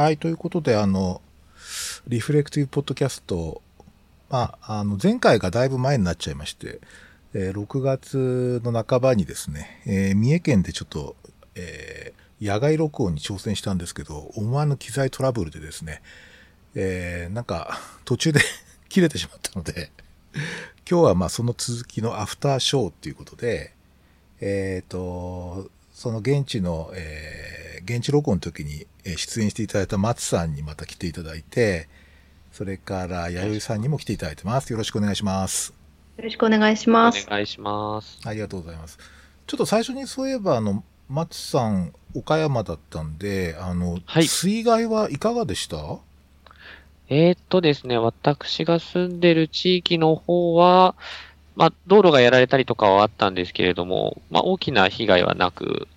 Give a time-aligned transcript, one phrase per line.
[0.00, 1.20] はい、ということで、あの、
[2.08, 3.60] リフレクティブポッドキャスト、
[4.30, 6.80] まあ、あの、前回がだいぶ前になっちゃいまして、
[7.34, 11.16] えー6月の半ばにですね、えー三重県でちょっと、
[11.54, 16.00] えー野外録音に挑戦したんですけど、思わぬ機材トラブルでですね、
[16.74, 18.40] えーなんか、途中で
[18.88, 19.90] 切れてしまったので、
[20.90, 23.74] 今日はまあその続きのアフターショーっていうことで、
[24.40, 31.88] えっ、と、その現地の、えー現地録音の時に出演していただいた松さんにまた来ていただいて、
[32.52, 34.70] それから弥生さんにも来ていただいてます。
[34.72, 35.72] よろしくお願いします。
[36.16, 37.26] よろしくお願いしおます。
[37.28, 38.20] 願いします。
[38.24, 38.98] ありがとうございます。
[39.46, 45.98] ちょっと最初にそういえば、あの、松さん、岡山だったんで、あの、はい水害はいかがでした？
[47.08, 50.94] えーっとですね、私が住んでる地域の方は、
[51.56, 55.88] まあ、道路がやられたりとかはあったんですけれども、まあ、大きな被害はなく、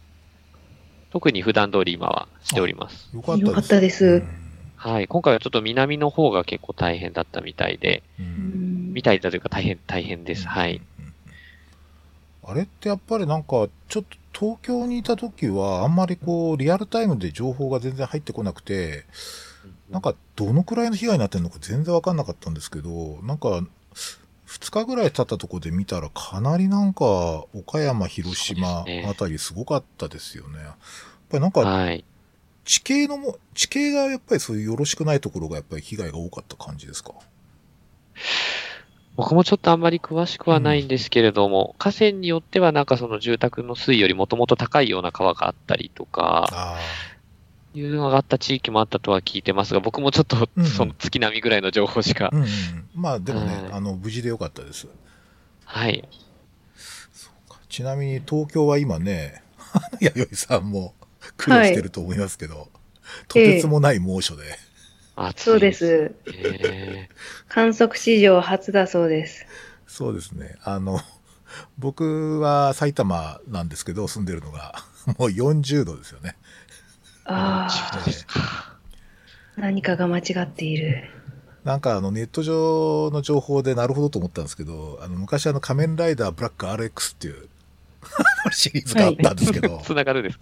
[1.14, 3.10] 特に普段通り今はしております。
[3.14, 3.80] よかったです。
[3.80, 4.44] ですうん
[4.76, 5.08] はい。
[5.08, 10.46] 今回はちょっと南の方が結構大変だったみたいで、みたいだというか大変、大変です。
[10.46, 10.82] はい。。
[12.44, 19.06] あれってやっぱりなんか、ちょっと東京にいた時は、あんまりこう、リアルタイムで情報が全然入ってこなくて、
[19.90, 23.64] なんか、どのくらいの被害になってるのか全然わかんなかったんですけど、なんか、
[24.48, 30.60] 2日ぐらい経ったところで見たら、かなりなんか、岡山、広島あたりすごかったですよね。
[31.34, 32.06] ぱりなんか、はい。
[32.66, 37.12] 地形のも、地形がやっぱりそういうよろしくないところがやっぱり被害が多かった感じですか？
[39.16, 46.80] 僕もちょっとあんまり詳しくはないんですけれども、河川によってはなんかその住宅の水位よりもともと高いような川があったりとか、あ
[47.76, 52.50] いうのがあった地域もあったとは聞いてますが、僕もちょっとうんその月並みぐらいの情報しかあ。、うんうん。
[52.96, 54.88] まあでもね、はいあの、無事でよかったです。
[55.66, 56.08] はい。
[57.70, 59.44] ちなみに東京は今ね、
[60.00, 60.94] 弥生さんも
[61.38, 62.70] 苦労してると思いますけど、
[63.28, 64.44] とてつもない猛暑で、
[65.16, 65.74] 暑いそうで。
[65.74, 66.16] す。
[66.28, 67.10] え
[67.48, 69.46] 観測史上初だそうです。
[69.88, 70.56] そうですね。
[70.64, 71.00] あの、
[71.78, 74.76] 僕は埼玉なんですけど、住んでるのが、
[75.20, 76.36] もう40度ですよね。
[77.26, 78.34] あ10度ですか。
[78.36, 78.78] あ、
[79.58, 81.04] 何かが間違っている。
[81.64, 87.48] なんかあのネット上の情報でなるほどと思ったんですけど、あの昔あの仮面ライダーブラック RX っていう
[88.52, 90.38] シリーズがあったんですけど、 つながるです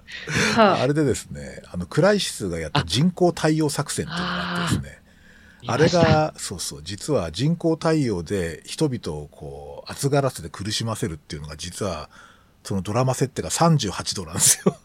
[0.56, 0.62] か？
[0.64, 5.02] はあれでですね、あのクライシスがやった人工太陽作戦っていうのがあってですね、
[5.68, 12.10] あれ、が、そうそう、実は人工太陽で人々をこう、暑がらせて苦しませるっていうのが実は、
[12.64, 14.76] そのドラマ設定が38度なんですよ。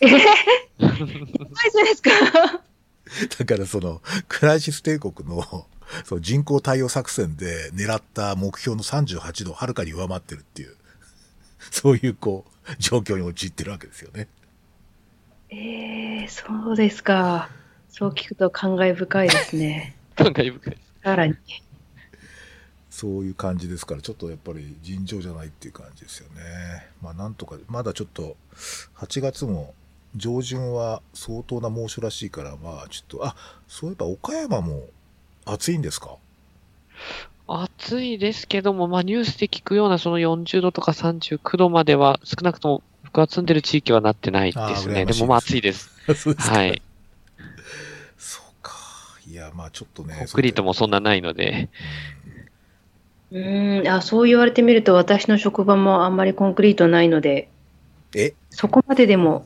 [0.00, 0.06] い。
[0.06, 2.10] 大丈夫ですか？
[3.38, 5.66] だからその、クライシス帝国の、
[6.04, 10.76] その人工太陽作戦で狙った目標の38度をはるかに上回ってるっていう、
[11.70, 14.28] そういうこう、状況に陥ってるわけですよね。
[15.50, 17.50] ええそうですか。
[17.88, 19.96] そう聞くと感慨深いですね。
[20.16, 20.78] 感慨深い。
[21.02, 21.36] さらに。
[22.90, 26.90] そういう感じですから、ちょっとやっぱり尋常じゃないっていう感じですよね。
[27.00, 28.36] まあなんとか、まだちょっと、
[28.96, 29.74] 8月も
[30.14, 33.34] 上旬は相当な猛暑らしいから、まあちょっと、あ、
[33.66, 34.88] そういえば岡山も
[35.46, 36.16] 暑いんですか？
[37.46, 45.04] 暑いですけども、まあニュースで聞くようなその40度とか39度までは少なくとも僕が住んでる地域はなってないですね。
[45.04, 45.90] ましいでもまあ暑いです。
[46.14, 46.56] そうですか。
[46.56, 46.82] はい。
[48.16, 48.72] そうか。
[49.28, 50.16] いや、まあちょっとね。
[50.18, 51.68] コンクリートもそんなないので。
[53.32, 57.48] うーん、あ、そう言われてみると私の職場もあんまりコンクリートないので、
[58.14, 58.34] うんえ？
[58.50, 59.44] そこまででも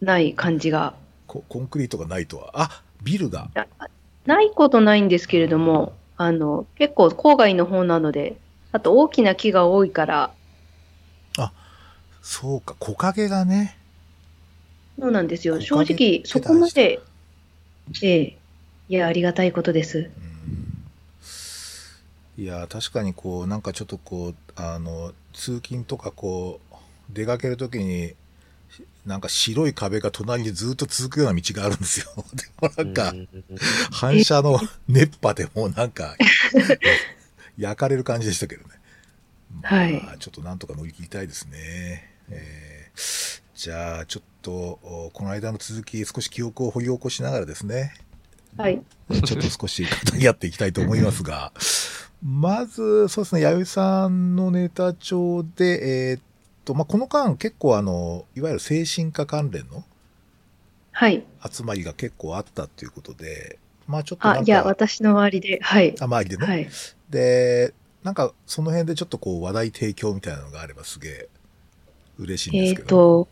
[0.00, 0.94] ない感じが。
[1.26, 2.50] ココンクリートがないとは。
[2.54, 3.48] あ、ビルが。
[3.54, 3.66] あ
[4.26, 8.36] ないことないんですけれども、あの、結構郊外の方なので、
[8.72, 10.32] あと大きな木が多いから、
[12.22, 13.76] そうか、木陰がね。
[14.98, 15.58] そうなんですよ。
[15.58, 17.00] 木正直、そこまで、
[18.02, 18.38] ええ、
[18.88, 20.08] いや、ありがたいことです。
[22.38, 26.74] いや、確かにこう、なんかちょっとこう、あの、通勤とかこう、
[27.10, 28.14] 出かけるときに、
[29.06, 32.06] なんか白い壁が隣にずっと続くような道があるんですよ。
[32.34, 33.28] でもなんかう、ん
[33.90, 36.16] 反射の熱波でもうなんか、
[37.58, 38.70] 焼かれる感じでしたけどね。
[39.62, 42.10] はいまあ、ちょっとなんとか乗り切りたいですね。
[42.30, 47.94] えーじゃあ、ちょっと、おこの間の続き、少し記憶を掘り起こしながらですね、
[48.56, 48.82] はい。
[49.24, 51.52] ちょっと少し語り合っていきたいと思いますが、
[52.22, 56.22] まず、そうですね、弥生さんのネタ帳で、えーっ
[56.64, 59.84] と、まあ、この間結構あの、いわゆる精神科関連の
[60.92, 61.24] はい。
[61.50, 65.94] 集まりが結構あったということで、まあちょっとあ、か、いや、私の周りで、はい。
[66.00, 66.68] あ周りでね、はい。
[67.10, 71.28] で、なんかその辺でちょっとこう話題提供みたいなのがあればすげえ
[72.18, 72.88] 嬉しいんでえっ、すけど。
[72.88, 73.28] と、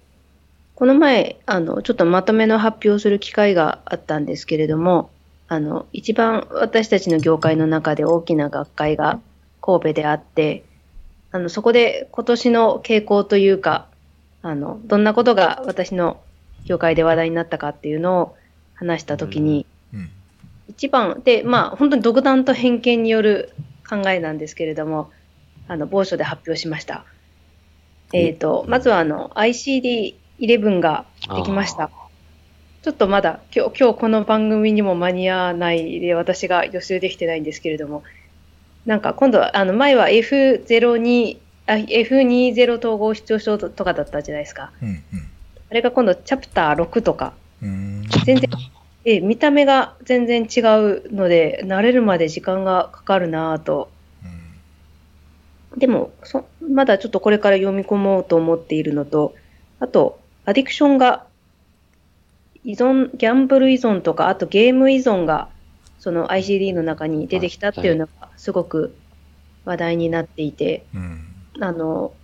[0.74, 5.10] この前、あの、ちょっとまとめの発表する機会があったんですけれども、
[5.48, 9.20] あの、一番私たちの業界の中で大きな学会が
[9.60, 10.64] 神戸であって、
[11.32, 13.86] あの、そこで今年の傾向というか、
[14.42, 16.20] あの、どんなことが私の
[16.64, 18.36] 業界で話題になったかっていうのを
[18.74, 20.10] 話したときに、うん。
[20.68, 23.52] 一番で、まあ、本当に独断と偏見による
[23.88, 25.10] 考えなんですけれども、
[25.68, 27.04] あの、某所で発表しました。
[28.12, 31.06] えっ、と、まずはあの、ICD-11 が
[31.36, 31.90] できました。
[32.82, 38.02] ちょっとまだ今日、今日この番組にも間に合わないで、私が予習できてないんですけれども、
[38.86, 44.72] なんか今度は、あの、前は F02、あ F20 統合失調症とかだったじゃないですか。
[44.82, 45.02] うん。
[45.70, 47.32] あれが今度チャプター6とか、
[47.62, 48.04] うん。
[48.24, 48.50] 全然、
[49.04, 53.90] ええ見た目が全然違うので、慣れるまで時間がかかるなぁと。
[55.76, 59.34] でもそ、まだちょっとこれから読み込もうと思っているのと、
[59.78, 61.24] あと、アディクションが、
[62.64, 65.48] 依存、ギャンブル依存とか、あとゲーム依存が、
[65.98, 68.96] その ICD の中に出てきたっていうのが、すごく
[69.66, 71.26] 話題になっていて、うん。
[71.60, 72.14] あの、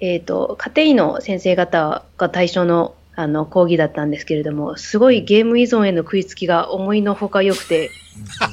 [0.00, 7.90] えっ、と、家庭医の先生方が対象の、あの、講義だったんですけれども、すごいゲーム依存への食いつきが思いのほか良くて、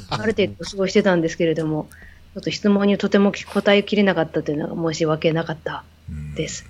[0.10, 1.88] ある程度すごいしてたんですけれども、
[2.34, 6.66] ちょっと質問にとても答えきれなかったというのが申し訳なかったうんです。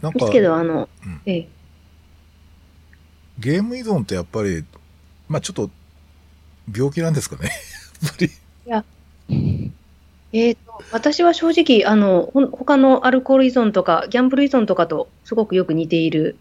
[0.00, 1.48] なんかです、けど、あの、うんええ、
[3.38, 4.64] ゲーム依存ってやっぱり、
[5.28, 5.70] まあちょっと、
[6.74, 7.50] 病気なんですかね。
[8.02, 8.30] やっぱり。
[10.32, 10.60] えーと、
[10.92, 16.36] 私は正直、あの、ほん他のアルコール依存とか、ギャンブル依存とかとすごくよく似ている。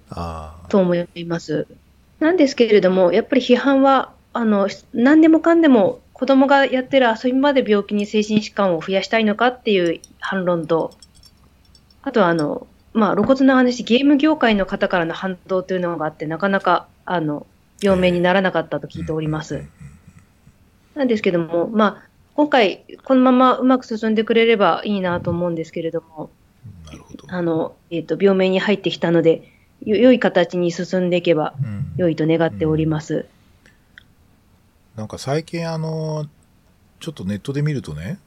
[0.70, 1.66] と思います。
[2.20, 10.92] なんですけれども、やっぱり批判は、あの、何でもかんでも子供がやってる遊びまで病気に精神疾患を増やしたいのかっていう反論と、
[12.02, 17.48] あとはあの、まあ、露骨な話、ゲーム業界の方からの反動というのがあって、なかなか、あの、
[17.82, 19.64] 病名にならなかったと聞いております。
[20.96, 22.09] なんですけども、まあ、
[22.40, 26.30] 今回、このままうまく進んでくれればいいなと思うんですけれども、
[26.86, 27.26] なるほど。
[27.28, 29.52] あの、えっ、と、病名に入ってきたので、
[29.86, 33.26] よ良い形に進んでいけばうん良いと願っております。
[34.96, 36.28] なんか最近あの、
[37.02, 38.20] ちょっとネットで見るとね、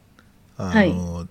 [0.58, 1.28] あの、はい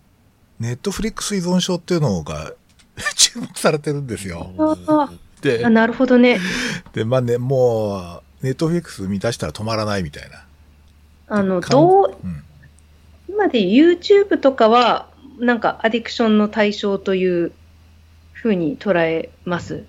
[0.59, 2.51] ネットフリックス依存症っていうのが
[3.15, 4.51] 注目されてるんですよ。
[4.87, 5.11] あ
[5.43, 6.39] であ、、なるほどね。
[6.93, 10.45] で、まあね、もう、ネットフリックス見出したら止まらないみたいな。
[11.27, 12.43] あの、かどう、うん。
[13.41, 15.07] 今で YouTube とかは、
[15.39, 17.51] なんかアディクションの対象という
[18.33, 19.83] ふうに捉えます。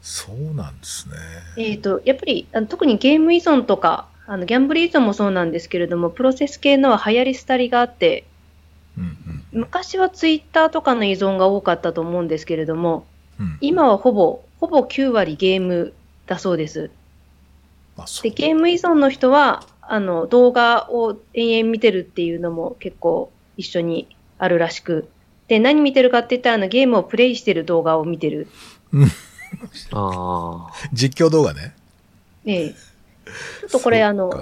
[0.00, 1.16] そうなんですね。
[1.58, 8.24] えっ、と、やっぱり、あの特にゲーム依存とか、あのギャンブル依存もそうなんですけれども、プロセス系のは流行り廃りがあって、
[8.96, 9.18] うん
[9.52, 13.06] 昔はツイッターとかの依存が多かったと思うんですけれども、
[13.38, 13.46] うん。
[13.46, 13.58] うん。
[13.60, 15.92] 今はほぼ、ほぼ9割ゲーム
[16.26, 16.90] だそうです。
[17.98, 18.32] まあ、そで、う。
[18.32, 25.08] ゲーム依存の人は、あの、動画を延々見てるっていうのも結構一緒にあるらしく。
[25.48, 28.48] で、何見てるかって言ったら、あの、ゲームをプレイしてる動画を見てる。
[29.92, 30.72] ああ。
[30.92, 31.74] 実況動画ね。
[32.44, 32.70] ええ。
[32.70, 34.32] ちょっとこれ、あの、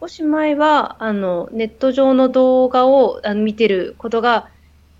[0.00, 4.48] 少し前は、あの、ネット上の動画をあの見てることが、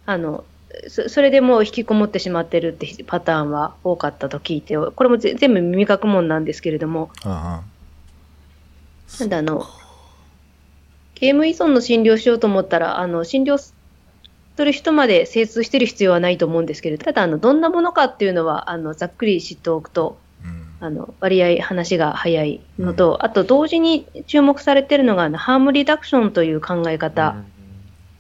[0.05, 0.45] あの、
[0.89, 7.63] そそれでもう引きこもってしまってるってパターンは多かったと聞いて、これもぜ全部耳かくもんなんですけれども、あ
[9.19, 9.67] なんであの、
[11.15, 13.75] ゲーム依存の診療しようと思ったら、あの、診療す
[14.57, 20.47] る人まで精通してる必要はないと思うんですけれど、ただ、あの、どんなものかっていうのは、あの、ざっくり知っておくと、あ。
[20.47, 20.87] うん。
[20.87, 27.37] あの、割合話が早いのと、あと同時に注目されてるのが、あの、ハームリダクションという考え方。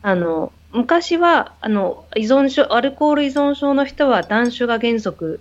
[0.03, 5.41] あの、昔は、あの、依存症、アルコール依存症の人は断酒が原則、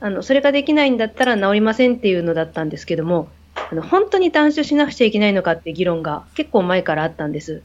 [0.00, 3.28] あの、それができないんだったら治りませんっていうのだったんですけども、
[3.70, 7.62] あの、本当に断酒しなくちゃいけないのかって議論が結構前からあったんです。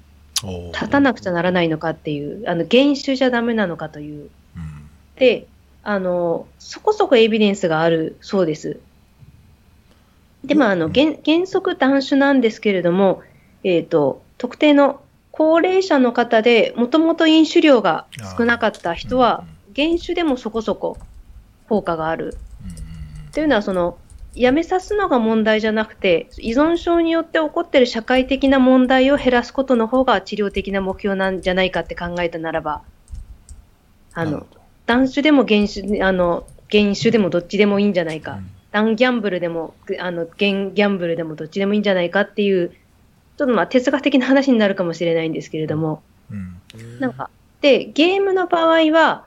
[0.74, 4.30] 立たなくちゃならないのかっていう、あの、原酒じゃダメなのかという。
[4.58, 4.90] うん。
[5.16, 5.48] で、
[5.84, 8.80] あの、そこそこエビデンスがあるそうです。
[10.44, 13.22] でも、あの、原原則断酒なんですけれども、
[13.64, 15.00] えっ、と、特定の
[15.32, 18.06] 高齢者の方で、もともと飲酒量が
[18.38, 20.98] 少なかった人は、原酒でもそこそこ
[21.70, 22.38] 効果がある。
[22.66, 22.84] うん
[23.34, 23.98] というのは、その、
[24.36, 32.82] やめさすのが問題じゃなくて、依存症によって起こっている社会的な問題を減らすことの方が治療的な目標なんじゃないかって考えたならば、
[34.14, 34.46] あの
[34.86, 38.34] 断酒でも原酒、あの、原酒でもどっちでもいいんじゃないか。
[38.34, 42.70] うん断ギャンブルでも、あの、原ギャンブルでもどっちでもいいんじゃないかっていう、
[43.38, 47.00] ちょっとまあ哲学的な話になるかもしれないんですけれども、うん。
[47.00, 47.30] なんか、
[47.62, 49.26] で、ゲームの場合は、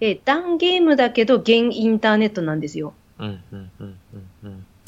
[0.00, 2.92] えー、ダンゲームだけど、現インターネットなんですよ。
[3.20, 3.96] うんうんうん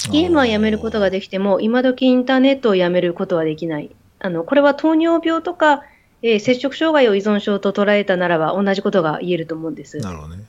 [0.09, 3.91] ゲームはやめることができても、今時インターネットをやめることはできない。
[4.19, 5.83] あの、これは糖尿病とか、
[6.23, 9.97] えー摂食障害を依存症と捉えたならば同じことが言えると思うんです。
[9.97, 10.43] なるほどね。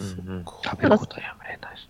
[0.00, 1.88] うんうん食べることはやめれないです。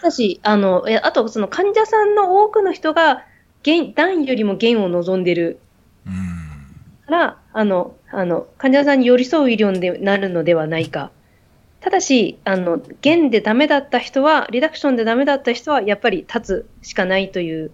[0.00, 3.24] ただし、あの、えあと、その患者さんの多くの人が、
[3.62, 5.58] 減、段よりも減を望んでる
[6.06, 6.14] うん。
[7.06, 11.10] から、あの、あの、患者さんに寄り添う医療になるのではないか。
[11.84, 17.72] ただし、あの、減でダメだった人は、リダクションでダメだった人は、やっぱり立つしかないという、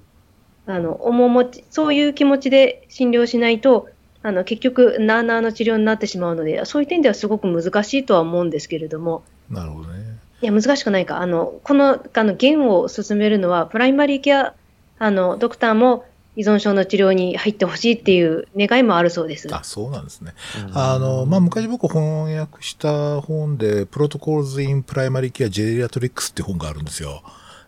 [0.67, 3.89] あの、面持ち、そういう気持ちで診療しないと、
[4.25, 10.19] あの、結局、なあなあの治療になってしまうので、そういう点ではすごく難しいとは思うんですけれども、なるほどね。
[10.43, 11.21] いや、難しくないか。
[11.21, 14.55] あの、この、あの、減を進めるのは、プライマリーケア、
[14.99, 16.05] あの、ドクターも
[16.41, 19.55] 依存症の治療に入ってほしいっていう願いもあるそうです。
[19.55, 20.33] あ、そうなんですね。
[20.69, 27.23] うんあの、まあ、昔僕翻訳した本で、Protocols in Primary Care Geriatrics って本があるんですよ。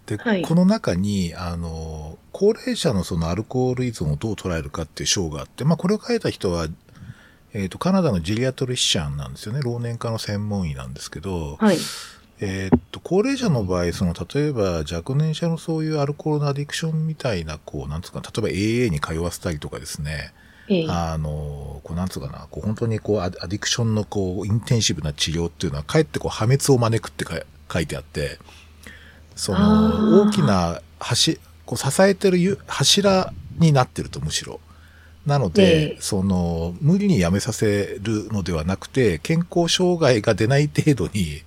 [0.07, 6.67] で、はいこの中に、あの、高齢者のそのアルコール依存をどう捉えるかっていう章があって、まあ、これを書いた人は、
[7.52, 9.61] えっ、と、カナダのジェリアトリシャンなんですよね。
[9.61, 11.76] 老年科の専門医なんですけど、はい。
[12.45, 20.33] えーっと、高齢者の場合、その、例えば、若年者のそういうアルコールのアディクションみたいな、こう、なんつうか、例えば AA に通わせたりとかですね、
[20.69, 20.87] ええ。
[20.89, 27.41] あの、こう、なんつうかな、こう、本当にこう、アアディクションのこう、インテンシブな治療っていうのは、かえってこう、破滅を招くってか
[27.73, 28.41] 書いてあって、
[29.37, 30.29] そあの、ー。
[30.29, 31.35] 大きな橋、
[31.65, 34.59] こう、支えてるゆ柱になってると、むしろ。
[35.27, 35.97] なので、ええ。
[36.01, 41.43] その、無理にやめさせるのではなくて、健康障害が出ない程度に、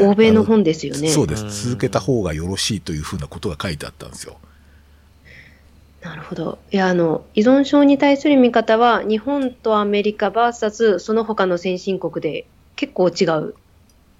[0.00, 1.08] 欧米の本ですよね。
[1.08, 1.44] そうです。
[1.44, 4.36] うん続けた方がよろしいというふうなことが書いてあったんですよ。
[6.02, 6.58] なるほど。
[6.70, 12.46] いや、あの、依存症に対する見方は、日本とアメリカ VS その他の先進国で
[12.76, 13.54] 結構違う。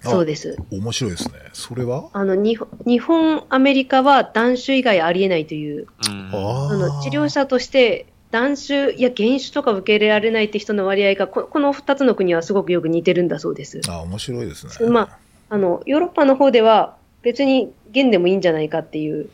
[0.01, 0.57] そうです。
[0.71, 1.33] 面白いですね。
[1.53, 2.09] それは？
[2.13, 13.81] あの、日本、日本、アメリカは断酒以外ありえないという、うんああの、治療者として断酒や減酒とか受け入れられないって人の割合が、ここの二つの国はすごくよく似てるんだそうです。
[13.89, 14.89] あ、面白いですね。
[14.89, 15.17] まあ
[15.57, 19.29] の、ヨーロッパの方では別に減でもいいんじゃないかっていう。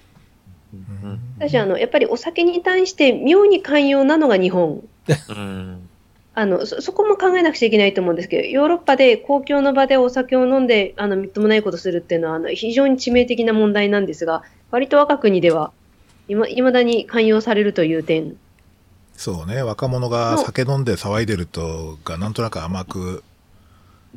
[0.73, 4.83] うん私、あの、やっぱりお酒に対して妙に寛容なのが日本。
[5.29, 5.89] うん
[6.37, 15.71] あの、そ、そこも考えなくちゃいけないと思うんですけど、ヨーロッパで公共の場でお酒を飲んで、あの、みっともないことするっていうのは、あの、非常に致命的な問題なんですが、割と我が国では、
[16.27, 18.35] いま、未だに寛容されるという点。
[19.15, 19.63] そうね。
[19.63, 23.23] 若者が酒飲んで騒いでると、がなんとなく甘く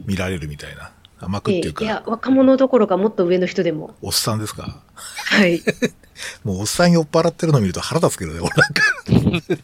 [0.05, 0.91] 見られるみたいな。
[1.21, 3.95] 甘くっていうええいやか、、若者どころかもっと上の人でも。
[4.03, 4.81] おっさんですか？
[4.95, 5.57] はい。
[5.57, 5.63] い
[6.45, 9.59] もうおっさん酔っ払ってるの見ると腹立つけどね、俺なんか。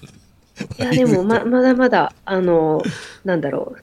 [0.78, 2.82] や、でも、ま、まだまだ、あの、
[3.24, 3.74] なんだろ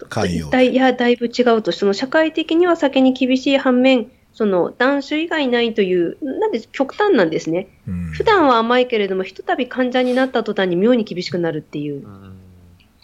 [0.00, 0.06] う。
[0.08, 7.68] 寛容だいいや、だいぶ違うと、その社会的には酒に厳しい反面、その断酒以外ないという、なんで極端なんですね。
[7.86, 12.06] うん普段は甘いけれども、ひとたび患者になった途端に妙に厳しくなるっていう。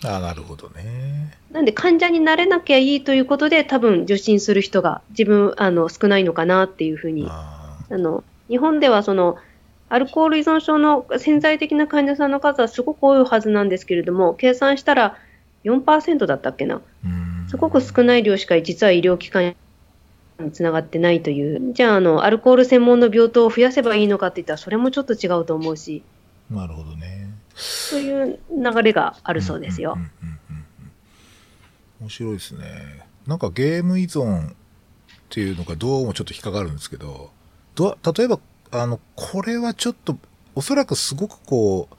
[0.06, 1.32] あなるほどね。
[1.50, 7.26] なんで患者になれなきゃいいということで、多分受診する人が自分、あの、少ないのかなっていうふうに。
[7.28, 9.36] ああの、日本ではその、
[9.88, 15.16] アルコール依存症の潜在的な患者さんの数はすごく多いはずなんですけれども、計算したら
[15.64, 16.80] 4%だったっけな。
[17.48, 19.54] すごく少ない量しか実は医療機関
[20.40, 21.72] につながってないという。
[21.74, 26.02] じゃあ、あの、アルコール専門の病棟を増やせばいいのかって言ったら、それもちょっと違うと思うし、
[26.50, 27.23] なるほどね。
[27.54, 29.96] そういう流れがあるそうですよ
[32.00, 33.06] 面白いですね。
[33.26, 34.52] なんかゲーム依存っ
[35.30, 37.30] ていうのがどうもちょっと引っかかるんですけど、
[37.74, 38.40] どう例えば、
[38.72, 40.18] あの、これはちょっと、
[40.54, 41.94] おそらくすごくこう、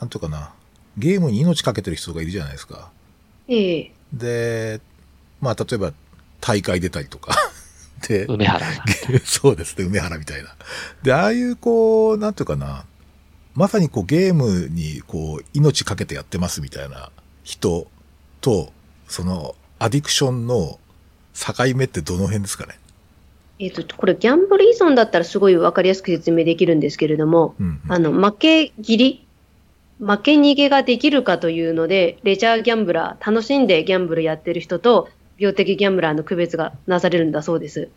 [0.00, 0.52] なんていうかな、
[0.98, 2.90] ゲームに命かけてる人がいるじゃないですか。
[3.46, 4.80] ええで、
[5.40, 5.92] まあ、例えば、
[6.40, 7.36] 大会出たりとか。
[8.08, 8.66] で、梅原。
[9.24, 10.54] そうですね、梅原みたいな。
[11.02, 12.84] で、ああいう、こう、なんていうかな、
[13.54, 17.10] まさにこうゲームにこう命かけてやってますみたいな
[17.44, 17.86] 人
[18.40, 18.72] と、
[19.06, 20.78] そのアディクションの
[21.34, 22.78] 境目ってどの辺ですかね？
[23.60, 27.92] えっ、と、これギャンブル依存だったらすごいわかりやすく説明できるんですけれども、うん、うん。
[27.92, 29.26] あの、負け切り、
[30.00, 35.08] 負け逃げができるかというので、レジャーギャンブラー、楽しんでギャンブルやってる人と、
[35.38, 37.88] 病的ギャンブラーの区別がなされるんだそうです。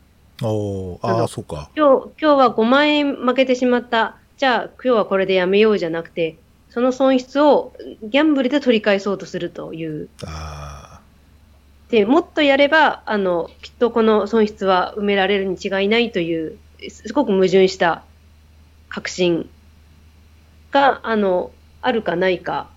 [0.43, 1.71] おーああ、そうか。
[1.75, 4.17] 今日、今日は5万円負けてしまった。
[4.37, 6.37] じゃあ、今日はこれでやめようじゃなくて、
[6.69, 10.09] その損失をギャンブルで取り返そうとするという。
[10.25, 11.01] あ
[11.89, 16.57] で、もっとやれば、あの、きっとこの損失は埋められるに違いないという、
[16.89, 18.03] すごく矛盾した
[18.89, 19.49] 確信
[20.71, 21.51] が、あの、
[21.81, 22.69] あるかないか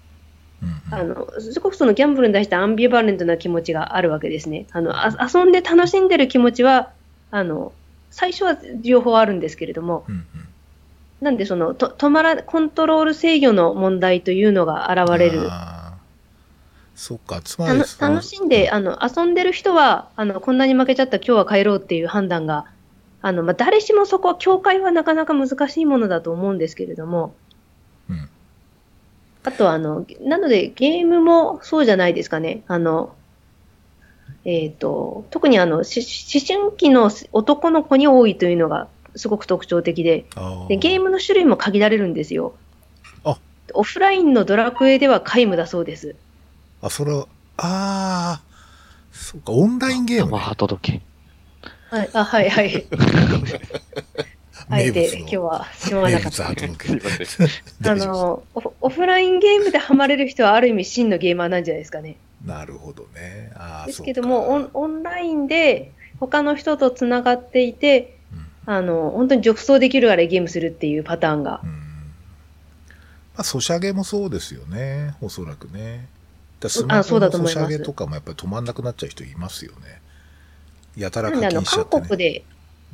[0.63, 4.67] うんあの、すごくそのギャンブルに対してアンビバレントな気持ちがあるわけですね。
[4.73, 6.91] あの、あ遊んで楽しんでる気持ちは、
[7.31, 7.73] あの、
[8.11, 10.50] 最初は両方あるんですけれども、うんうん
[11.21, 15.49] なんでその、と止まら、コントロール制御の問題というのが現れる。
[16.95, 22.67] そっか、つまり楽しんで、あの、遊んでる人は、あの、こんなに負けちゃった今日は帰ろうっていう判断が、
[23.23, 27.35] あの、まあ、誰しもそこは、境界はなかなか難しいものだと思うんですけれども、
[28.09, 28.29] うん。
[29.45, 32.63] あとは、あの、なので、ゲームもそうじゃないですかね。
[32.67, 33.15] あの、
[34.45, 42.55] えっ、と、特にあの、し思春期の男の子に多いというのがすごく特徴的で、あでゲームの種類も限られるんですよ。
[43.25, 43.39] あ
[43.75, 46.17] オフラインのドラクエでは皆無だそうです。
[46.83, 47.27] あ、それは、
[47.57, 48.43] ああ、
[49.13, 50.43] そうか、オンラインゲーム、生ね。
[50.43, 51.03] ハ届け。
[51.91, 52.87] はい、あ、はい、はい。
[54.73, 56.47] あえて今日はしまわ名なかった。
[57.91, 62.17] あのオフ、オフラインゲームでハマれる人はある意味真のゲーマーなんじゃないですかね。
[62.45, 63.51] なるほどね。
[63.57, 65.91] ああ、ですけども、オンオンラインで
[66.21, 68.20] 他の人とつながっていて、うん
[68.73, 71.67] あの、本当に褥瘡できるあれゲームするっていうパターンがう。
[71.67, 71.71] ん。
[71.71, 71.77] ま
[73.39, 75.17] あ、ソシャゲもそうですよね。
[75.21, 76.07] おそらくね。
[76.61, 80.01] だスマあそうホのソだと思いますシャゲとかもやっぱり止まんなくなっちゃう人いますよね。
[80.97, 82.01] やたら課金しちゃってね。
[82.01, 82.45] 韓国で、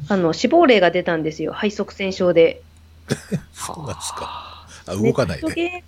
[0.09, 1.52] あの、死亡例が出たんですよ。
[1.52, 2.62] 肺塞栓症で。
[3.52, 4.66] そうなんですか。
[4.87, 5.42] あ、動かないで。
[5.42, 5.83] ネットゲー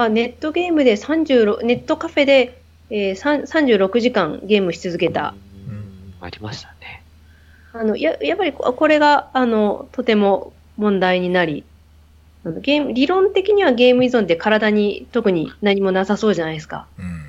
[0.00, 5.34] あネットゲームで36、ネットカフェで、えー、さん36時間ゲームし続けた。
[5.68, 6.77] うんありましたね。
[7.72, 11.64] あのややっぱりここれがあのとても問題になり
[12.44, 16.86] あのゲーム、理論的にはゲーム依存って体に特に何もなさそうじゃないですか。
[16.98, 17.24] うん。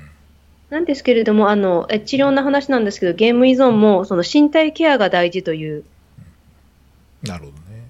[0.70, 5.84] なんですけれども、あのえ治療の話なんですけど、ゲーム依存もその身体ケアが大事という、
[7.22, 7.88] なるほどね。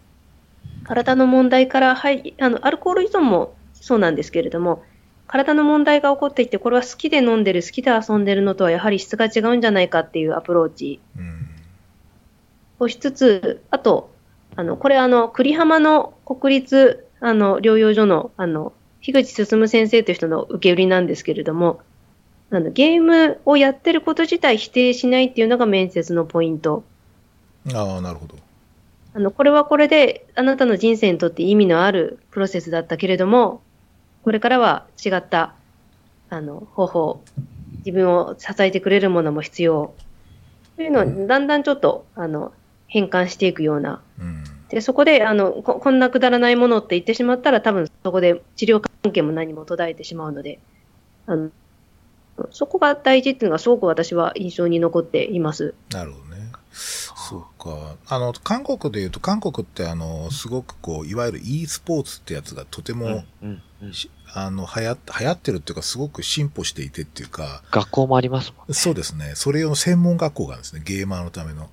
[0.84, 4.82] 体の問題から、はい、あのアルコール依存もそうなんですけれども、
[5.26, 11.49] 体の問題が起こっていて、これは好きで飲んでる、好きで遊んでるのとはやはり質が違うんじゃないかっていうアプローチうん。
[12.80, 14.10] をしつつ、あと、
[14.56, 21.80] あの、これあの、栗浜の国立、あの、療養所の、あの、樋口進先生という人の受け売りなんですけれども、
[22.50, 26.82] あの、ゲームをやってること自体否定しないっていうのが面接のポイント。
[27.72, 28.36] ああ、なるほど。
[29.14, 33.60] あの、これはこれで、あなたの人生にとって意味のあるプロセスだったけれども、
[34.24, 35.54] これからは違った、
[36.28, 37.24] あの、方法、
[37.84, 39.94] 自分を支えてくれるものも必要。
[40.76, 42.52] というのを、だんだんちょっと、あの、
[42.90, 44.44] 変換していくようなうん。
[44.68, 50.60] で、そこで、あの、ここんなくだらないものって言ってしまったら、多分そこで治療関係も何も途絶えてしまうので、
[51.26, 51.50] あの、
[52.52, 55.74] そこが大事っていうのがすごく私は印象に残っています。
[55.90, 56.52] なるほどね。
[56.72, 57.96] そうか。
[58.06, 68.74] あの、韓国で言うと、韓国ってあの、すごくこう、いわゆる e スポーツってやつがとても、うんうんしあの、流行っ、流行ってるっていうか、すごく進歩していてっていうか、学校もありますもんね。
[68.74, 69.32] そうですね。
[69.34, 70.82] それ用の専門学校があるんですね。
[70.84, 71.68] ゲーマーのための。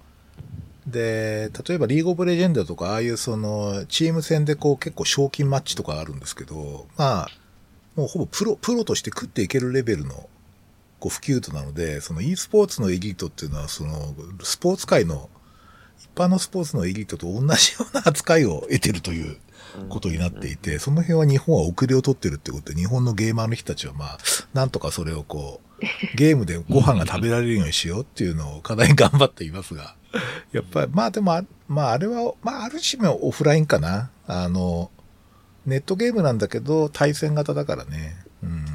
[0.88, 7.30] で、例えばリーグオブレジェンドとか、ああいうその、チーム戦でこう結構賞金マッチとかあるんですけど、まあ、
[7.96, 10.30] もうほぼプロ、プロとして食っていけるレベルの、
[11.00, 15.30] こう普及度なので、その e スポーツのエリートっていうのは、その、スポーツ界の、
[16.00, 19.38] 一般のスポーツのエリートと同じような扱いを得てるという
[19.90, 24.18] ことになっていて、その辺は日本は遅れを取ってるってことで、日本のゲーマーの人たちはまあ、
[24.54, 25.67] なんとかそれをこう、
[26.16, 29.96] ゲームでご飯が食べられるようにしようっていうのを課題に頑張っていますが、
[30.52, 34.10] やっぱり、まあでもあ、まああれは、まあある種のオフラインかな。
[34.28, 34.92] あの、
[35.66, 38.16] ネットゲームなんだけど、対戦型だからね。
[38.44, 38.66] うん。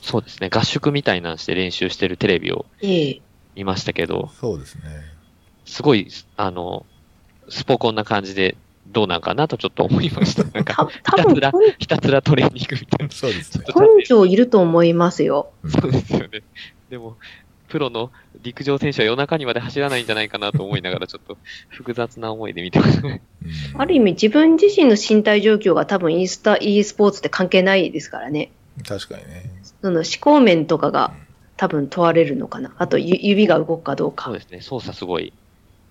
[0.00, 0.50] そうですね。
[0.50, 3.22] 合宿みたいなんして練習してるテレビをええ。
[3.54, 4.82] 見ましたけど、そうですね。
[5.64, 6.86] すごい、あの、
[7.48, 8.56] スポコンな感じで
[8.92, 10.44] どうなんかなとちょっと思いました。
[10.54, 13.12] なんたか、ひたすら、ひたすらトレーニングみたいな。
[13.12, 13.64] そうですね。
[13.74, 15.50] 根性いると思いますよ。
[15.62, 16.42] うんそうですよね。
[16.90, 17.16] でも、
[17.68, 18.10] プロの
[18.42, 21.36] 陸上選手は夜中にまで走らないんじゃないかなと思いながら、ちょっと
[21.68, 23.02] 複雑な思いで見てます
[23.74, 28.50] ある意味自分自身の身体状況が多分 e スタ e スポーツって関係ないですからね。
[28.86, 29.50] 確かにね。
[29.82, 31.12] その思考面とかが
[31.56, 32.74] 多分問われるのかな。
[32.78, 34.34] あとゆ指が動くかどうかそう。
[34.34, 34.60] ですね。
[34.60, 35.32] 操作すごい。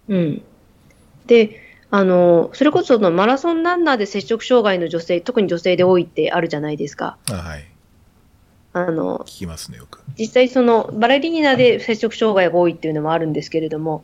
[0.08, 0.42] うん。
[1.28, 7.18] で、あの、それこそそのマラソンランナーで摂食障害の女性、特に女性で多いってあるじゃないですか。
[7.32, 7.66] あはい。
[8.74, 10.02] あの、聞きますね、よく。
[10.20, 14.04] 実際そのバレリーナで摂食障害が多いっていうのもあるんですけれども、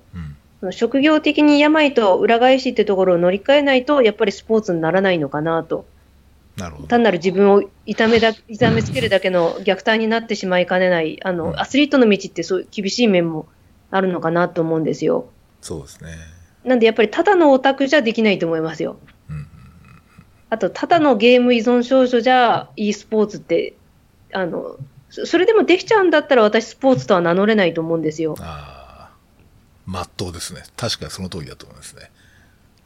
[0.61, 0.71] うん。
[0.71, 5.85] 職業的に病と裏返しってところを乗り換えないと、やっぱりスポーツにならないのかなと。
[6.55, 6.87] なるほど。
[6.87, 13.47] 単なる自分を痛めだ痛めつけるだけの虐待になってしまいかねない、あうんの、アスリートの道ってそういう厳しい面も
[13.89, 15.25] あるのかなと思うんですよ。
[15.61, 16.11] そうですね。
[16.63, 18.97] なんでやっぱりただのオタクじゃできないと思いますよ。
[19.29, 19.47] うん。
[20.49, 23.75] あと、ただのゲーム依存症状じゃ e スポーツって
[24.33, 24.77] あの、
[25.09, 28.35] そそれでもできちゃうんだったら私スポーツとは名乗れないと思うんですよ。
[28.39, 29.15] ああ、
[29.85, 30.63] まっとうですね。
[30.77, 32.11] 確かにその通りだと思いますね。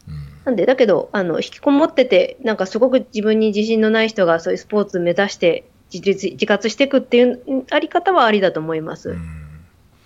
[0.08, 0.16] うん。
[0.46, 9.12] なんで、だけど、あの、引きこもってて、なんかすごく自分に自信のない人がそういうスポーツ目指して自立、自活していくっていううんあり方はありだと思います。
[9.12, 9.20] うん。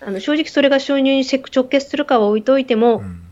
[0.02, 3.22] あの正直それが収入に直結するかは置いといても、うん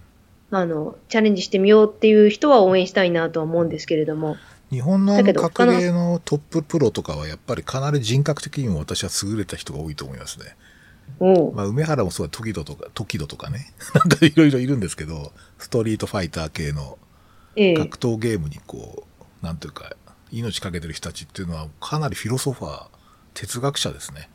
[0.51, 4.37] あの、チャレンジしてみようっていう人は応援したいなとは思うんですけれども。
[4.71, 10.57] 日本の格ゲーのトッププロとかはやっぱりかなり人格的にも私は優れた人が多いと思いますね。
[11.55, 13.73] まあ、梅原もそうだ、時戸とか、時戸とかね。
[13.95, 16.99] なんかいろいろいるんですけど、ストリートファイター系の
[17.57, 19.05] ええ格闘ゲームにこ
[19.43, 19.97] う、なんていうか、
[20.31, 22.87] 命かけてる人たちっていうのはかなりフィロソファー、
[23.35, 24.29] 哲学者ですね。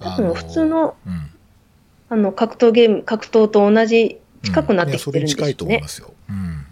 [0.00, 1.30] 多分普通の、うん。
[2.08, 5.88] あの、格闘ゲーム、格闘と同じ、近くなってきてるんですいやそれに近いと思いねま。
[5.88, 6.12] すよ。
[6.28, 6.66] うん。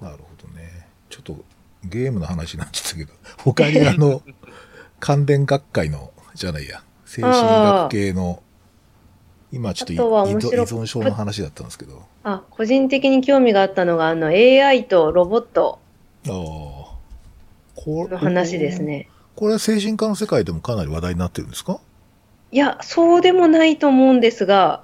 [0.00, 0.86] なるほどね。
[1.08, 1.44] ちょっと
[1.84, 4.22] ゲームの話になっちゃったけど、他にあの、
[5.00, 8.42] 関連学会の、じゃないや、精神医学系の、
[9.52, 15.78] 今ちょっと依存症の話だったんですけど、あ、個人的に興味があったのが、あの、AI とロボット
[16.26, 16.32] ああ。
[17.76, 18.82] この話です。
[18.82, 19.08] ね。
[19.36, 21.78] これは精神科の世界でもかなり話題になってるんですか、
[22.50, 24.82] いや、そうでもないと思うんですが、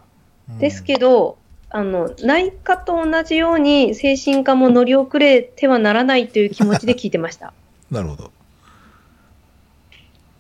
[0.48, 1.38] うんですけど、
[1.74, 7.52] あの、内科と同じように精神科も乗り遅れてはならないという気持ちで聞いてました。
[7.90, 8.30] なるほど。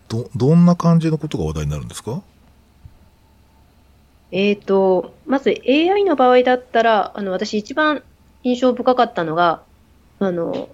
[0.08, 2.22] ど、どんな感じのことが話題になるんですか？
[4.30, 8.02] えーと、まず AI の場合だったら、あの、私一番
[8.42, 9.62] 印象深かったのが、
[10.18, 10.68] あの、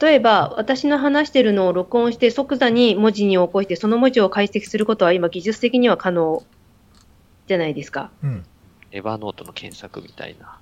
[0.00, 6.42] 例えば、私の話してるのを録音して即座に文字に起こして、その文字を解析することは今技術的には可能
[7.46, 8.10] じゃないですか。
[8.22, 8.44] うん。
[8.92, 10.58] エヴァノートの検索みたいな。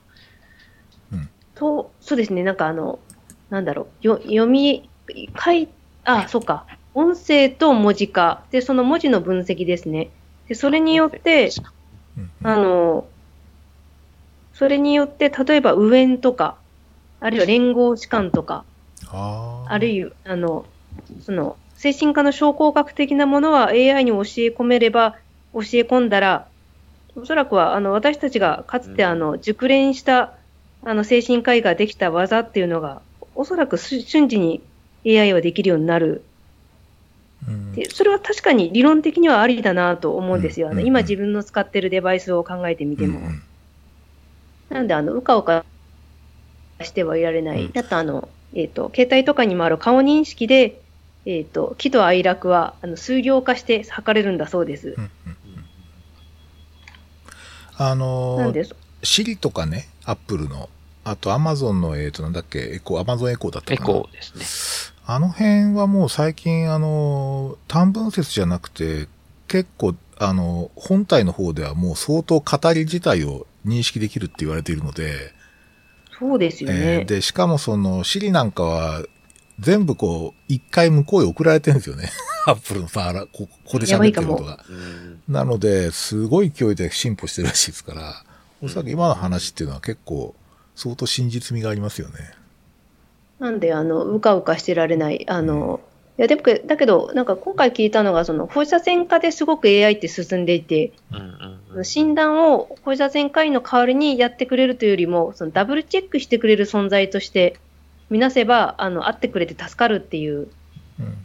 [1.57, 2.99] そう、そうですね、なんかあの、
[3.51, 4.89] なんだろう、よ読み、
[5.43, 5.69] 書い、
[6.05, 10.11] あ、そうか、音声と文字化、で、その文字の分析ですね。
[10.49, 11.51] で、それによって、
[12.17, 13.07] うんあの、
[14.53, 16.57] それによって、例えば、右縁とか、
[17.21, 18.65] あるいは連合士官とか、
[19.09, 20.65] ああるいは、あの、
[21.23, 25.17] その、精神科の症候学的なものは AI に教え込めれば、
[25.53, 26.49] 教え込んだら、
[27.17, 30.35] おそらくは、あの、私たちがかつて、うんあの、熟練した、
[30.83, 33.03] あの、精神科医ができた技っていうのが、
[33.35, 34.63] おそらくす瞬時に
[35.07, 36.25] AI はできるようになる。
[37.49, 40.71] うんで、それは確かに理論的にはありだなと思うんですよ。
[40.71, 43.21] あの、今自分の使ってるデバイスを考えてみても。
[44.71, 45.65] なんで、あの、うかうか
[46.83, 47.65] してはいられない。
[47.67, 50.81] うんあと、あの、えっ、と、携帯とかにもある顔認識で、
[51.27, 54.97] えっ、と、喜怒哀楽は、あの、数量化して測れるんだそうです
[57.77, 58.53] あの
[59.03, 60.69] シリとかね、アップルの、
[61.05, 63.87] あとアマゾンの、えっ、と、なんだっけ、エコー、アマゾンエコーだったエかな。
[63.93, 64.95] コーですね。
[65.07, 69.09] あの辺はもう最近、あの、単分説じゃなくて、
[69.49, 75.35] 結構、あの、本体の方ではもう相当語り自体を認識できるって言われているので、
[76.19, 76.81] そうですよえね。
[77.01, 79.03] ーで、しかもその、シリなんかは、
[79.61, 82.11] 全部こう、一回向こうへ送られてるんですよね。
[82.47, 84.65] アップルのさ、あらこここで喋ってることが。
[84.69, 88.25] うんなので、すごい勢いで進歩してるらしいですから、
[88.63, 90.35] おそらく今の話っていうのは結構、
[90.75, 92.15] 相当真実味がありますよね。
[93.39, 95.25] なんで、あの、うかうかしてられない。
[95.29, 95.81] あの、
[96.19, 107.57] いや、でも、だけど、なんか今回聞いたのが、その、放射線科ですごく AI って進んでいて、うんうんうん診断を放射線科医の代わりにやってくれるというよりも、そのダブルチェックしてくれる存在として、
[108.15, 110.47] 見なせば、あの、会ってくれて助かるっていう、
[111.01, 111.17] うん。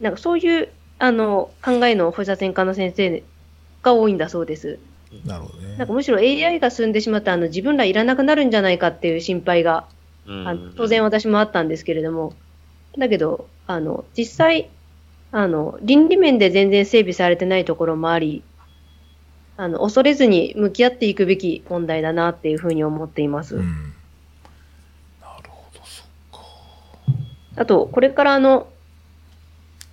[0.00, 0.68] なんかそういう、
[1.00, 3.24] あの、考えの放射線科の先生
[3.82, 4.78] が多いんだそうです。
[5.24, 5.76] なるほどね。
[5.76, 9.88] なんかむしろ AI が進んでしまったあの自分らいらなくなるんじゃないかっていう心配が、
[10.26, 12.32] うんあの当然私もあったんですけれども、
[12.96, 14.70] だけど、あの、実際、
[15.32, 18.44] あの、倫理面で全然整備されてないところもあり、
[19.56, 23.56] あの、恐れずに向き合っていくべき問題だなっていうふうに思っています。
[23.56, 23.64] うん。
[25.20, 26.40] なるほど、そっか。
[27.56, 28.68] あと、これからあの、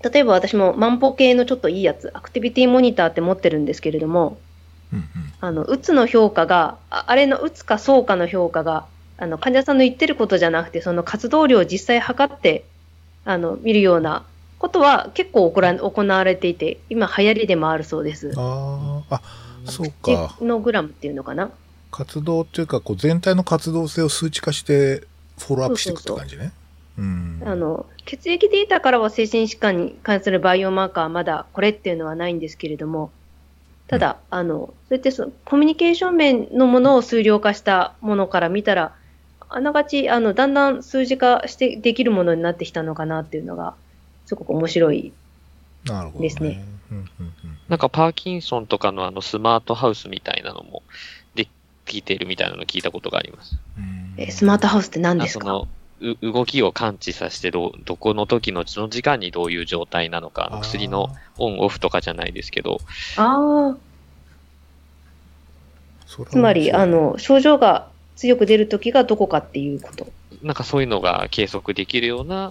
[0.04, 4.38] 例えば私も万歩計のちょっといいやつ、アクティビティモニターって持ってるんですけれども、
[4.92, 5.08] うんうん。
[5.40, 8.86] あの、うつの評価が、ああれのうつかそうかの評価が、
[9.18, 12.66] あの、患者さんの言ってることじゃなくて、その活動量を実際測って、
[13.24, 14.26] あの、見るような
[14.60, 18.34] ことは結構行ら行われていて、今流行りでもあるそうです。
[18.36, 19.22] ああ、あ、
[19.66, 20.36] そうジか。
[20.42, 21.52] ノグラムっていうのかな。
[21.92, 25.04] 活動っていうか、こう全体の活動性を数値化して、
[25.38, 26.46] フォローアップしていくって感じね。
[26.46, 26.63] う
[27.02, 27.42] ん。
[27.46, 33.12] あの、血液データからは精神疾患に関するバイオマーカーはまだこれっていうのはないんですけれども、
[33.88, 38.94] ただ、あの、そうやってそのコミュニケーション面のものを数量化したものから見たら、
[39.50, 43.76] あながち、あの、だんだん数字化してできるものになってきたのかなっていうのが、
[44.26, 45.14] すごく面白い。
[46.18, 47.36] ですねうんうんうん。
[47.68, 50.82] なんかパーキンソンとかのあのスマートハウスみたいなのも
[51.36, 51.50] で
[51.86, 53.58] きてるみたいなの聞いたことがあります。
[53.78, 55.46] うんえスマートハウスって何ですか？
[55.46, 55.68] あそのう
[56.22, 62.80] 動きを感知させてど、どこの時のその時間にどういう状態なのか、薬のオンオフとかじゃないですけど、
[63.18, 63.78] ああ、
[66.30, 70.08] つまり、あ、の、症状が強く出るときがどこかっていうこと。
[70.42, 72.50] なんかそういうのが計測できるような、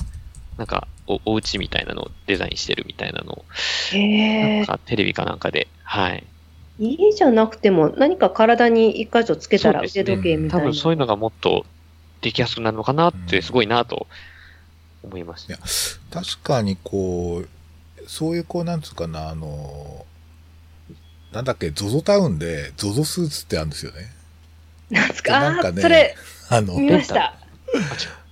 [0.56, 3.44] なんかおお家みたいなのをデザインしてるみたいなのを、
[3.92, 4.56] へえ。
[4.58, 6.24] なんかテレビかなんかで、はい。
[6.78, 10.64] 家じゃなくても何か体に一箇所つけたら腕時計みたいな。
[10.64, 11.66] 多分そういうのがもっと
[12.22, 14.06] できやすくなるのかなって、すごいなと
[15.02, 15.54] 思いました。
[15.54, 15.62] いや
[16.10, 17.48] 確かにこう、
[18.08, 20.06] そういうこう、なんつうかな、あの、
[21.32, 24.10] なんだっけ、ZOZO タウンで ZOZO スーツってあるんですよね。
[24.90, 26.16] なんですかなんかねそれ、
[26.48, 27.34] あの、見ました。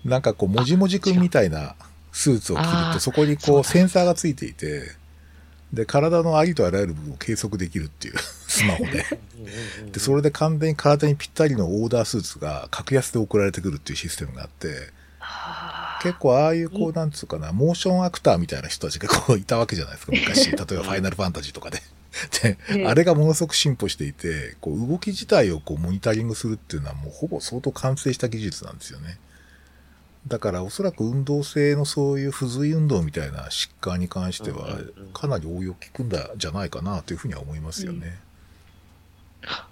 [0.05, 1.75] なんかこう、もじもじくんみたいな
[2.13, 4.93] スーツを着ると、そこにこう、センサーがついていて、
[5.73, 8.15] で、体のありとあらゆる部分を計測できるっていう、
[8.49, 9.05] スマホで。
[9.93, 14.91] で、それで完全に体にぴったりのオーダースーツが格安で送られてくるっていうシステムがあって、
[16.03, 20.51] 結構ああいうこう、なんつうかな、モーションアクターみたいな人たちがこういたわけじゃないですか、昔。
[20.51, 21.83] 例えばファイナルファンタジーとかで。
[22.43, 29.19] でええ、あれがものすごく進歩していて、こう動き自体をこうモニタリングするっていうのはもうほぼ相当完成した技術なんですよね。
[30.27, 38.19] だからおそらく運動性のそういう不随運動みたいな疾患に関してはうんうんうんかなり応用効くんだじゃないかなというふうには思いますよね。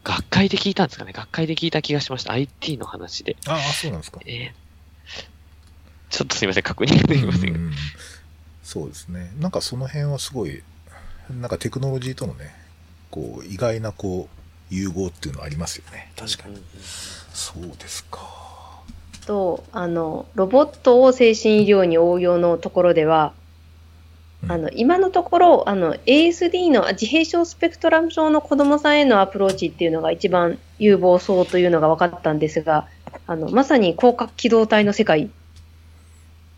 [0.02, 1.12] 学会で聞いたんですかね？
[1.12, 2.32] 学会で聞いた気がしました。
[2.32, 3.36] IT の話で。
[3.46, 4.20] ああ、そうなんですか。
[4.24, 4.68] えー
[6.10, 7.58] ちょっとすいません、確認できませんが。
[7.58, 7.72] うんうん
[8.62, 9.30] そうですね。
[9.38, 10.62] なんかその辺はすごい、
[11.30, 12.54] なんかテクノロジーとのね、
[13.10, 14.28] こう、意外なこ
[14.70, 16.10] う、融合っていうのはありますよね。
[16.16, 16.54] 確かに。
[16.54, 16.64] うんうん
[17.34, 18.47] そうですか。
[19.28, 23.34] と、あの、ロボットを精神医療に応用のところでは、
[24.42, 32.86] うんあの、今のところ、あの、ASD の自閉症スペクトラム症の子供さんへのアプローチっていうのが一番有望そうというのが分かったんですが、
[33.26, 35.28] あの、まさに広角機動隊の世界。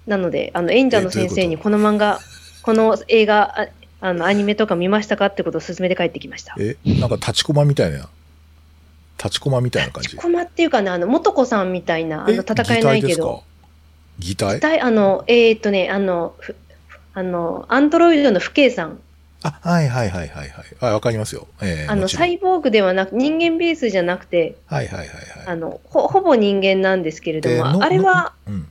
[0.07, 2.21] なので、あの、演者の先生にこの漫画、
[2.63, 3.69] この映画、あ
[4.03, 6.55] あの、アニメとか見ましたかってことを勧めて帰ってきました。
[6.59, 8.09] え、なんか立ちコマみたいな、
[9.23, 10.17] 立ちコマみたいな感じ？
[10.17, 13.43] コマっていうかね、あの、元子さんみたいな、あの、戦えないけど。
[14.19, 14.79] 擬態擬態？
[14.79, 16.57] 体あの、えーっとね、あの、ふ
[17.13, 18.99] あの、アンドロイドの不計算。
[19.43, 20.65] あ、はいはいはいはいはい。
[20.81, 21.47] あ、わかりますよ。
[21.61, 25.17] えー、あの、サイボーグではなく、人間ベースじゃなくて、はいはいはいはい。
[25.47, 28.69] あの、ほ、ほぼ人間なんですけれども、あれは、のうん。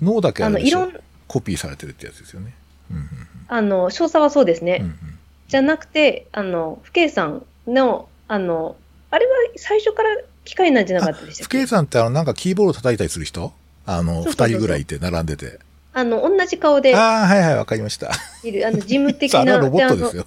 [0.00, 0.92] 脳だけああの、いろん、
[1.28, 2.54] コピーされてるってやつですよね。
[2.90, 3.06] うんうん
[3.48, 4.78] あの、詳細はそうですね。
[4.80, 4.86] うん。
[4.86, 8.74] うんうんじゃなくて、あの、不計算の、あの、
[9.12, 10.08] あれは最初から
[10.44, 11.58] 機械なんじゃなかったでした不っけ？
[11.58, 13.52] 計算ってあの、なんかキーボード叩いたりする人？
[13.84, 15.58] あの、二人ぐらいいて並んでて。
[15.92, 18.10] あの、同じ顔でああ、はいはい、わかりました。
[18.42, 20.26] いる、あの、事務的 あれはな、ロボットですよ。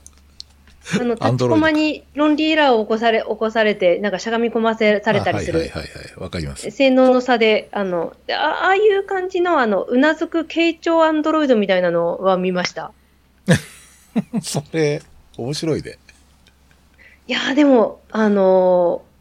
[0.99, 5.57] あの、タッチ Android コマに論理エラーを起こされ、起こされて、なんかしゃがみ込ませされたりする。
[5.57, 6.69] あはいはいはいはい、わかります。
[6.69, 12.91] 性能の差で、あの、であああいう感じの、あの、うなずく傾聴アンドロイドみたいなのは見ました。
[14.43, 15.01] それ、
[15.37, 15.97] 面白いで。
[17.27, 19.15] いやーでも、あのー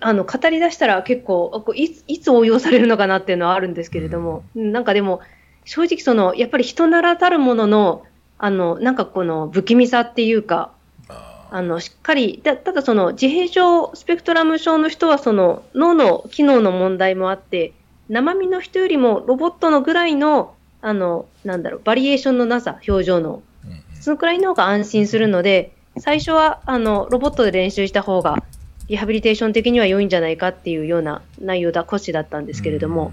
[0.00, 5.20] あの、語り出したら結構、あこういつ、いつ応用されるのかなっていうのはあるんですけれども、なんかでも、
[5.64, 8.04] 正直その、やっぱり人ならざるものの、
[8.38, 10.72] あの、なんかこの不気味さっていうか、
[11.08, 17.72] ああの、しっかり、だただその、自閉症スペクトラム症の人はその、脳の機能の問題もあって、
[18.08, 23.42] 生身の人よりもロボットのぐらいの、あの、なんだろう、バリエーションのなさ、表情の、
[24.00, 28.42] そのくらいの方が安心するので、最初は、あの、ロボットで練習した方が、
[28.88, 33.12] リハビリテーション的には良いんじゃないかっていうような内容だ、骨子だったんですけれども、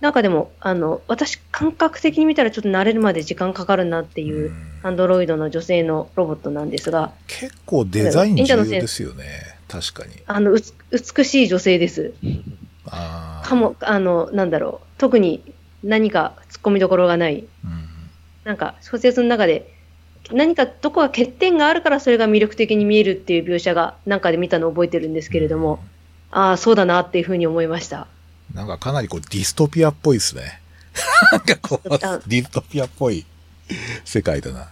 [0.00, 9.24] なんかでも、あの、私、感覚的に見たらちょっと慣れるまで時間かかるなってうんいう、アンドロイドの女性のロボットなんですが、結構デザイン重要ですよね。
[9.68, 10.12] 確かに。
[10.26, 10.56] あの、
[10.90, 12.14] 美しい女性です。
[12.86, 13.48] ああ。
[13.48, 15.42] かも、あの、なんだろう、特に
[15.84, 17.44] 何か突っ込みどころがない。
[17.64, 17.88] うん。
[18.44, 19.71] なんか、小説の中で、
[20.32, 25.82] 何かどこか欠点があるからそれが魅力的に見えるっていう描写がなんかで見たのを覚えてるんですけれども、
[26.30, 28.06] ああ、そうだなっていうふうに思いました。
[28.54, 30.60] なんかかなりこうディストピアっぽいですね。
[31.32, 33.24] なんかこう、デあィストピアっぽい
[34.04, 34.68] 世界だな。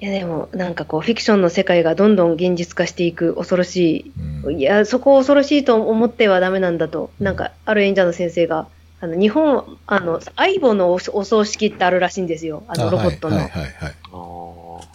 [0.00, 4.12] いやでも、なんかこう、フィクションの世界がどんどん現実化していく恐ろし
[4.44, 8.66] うんい、いや、そこを恐ろしいと思ってはダメなんだと、なんか、ある演者の先生が、
[9.04, 12.64] あの、日本、あの、相棒のおお葬式ってあるらしいんですよ。
[12.68, 13.36] あの、ロボットの。
[13.36, 13.94] はいはいはいはい。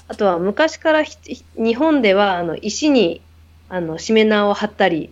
[0.08, 3.22] あとは昔から日本ではあの石に
[3.70, 5.12] あのしめ縄を貼ったり、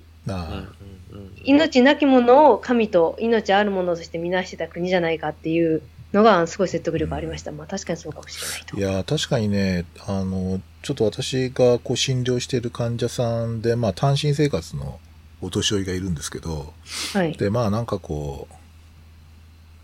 [1.44, 5.84] 命なきものを神と命あるものとして見なしてた国じゃないかっていう
[6.14, 7.52] のがすごい説得力ありました。
[7.52, 8.78] まあ確かにそうかもしれないと。
[8.78, 15.00] いや、確かにね、あの、ちょっと私がこう診療している患者さんで、まあ単身生活の
[15.42, 16.74] お年寄りがいるんですけど、
[17.14, 17.34] はい。
[17.34, 18.54] で、まあなんかこう、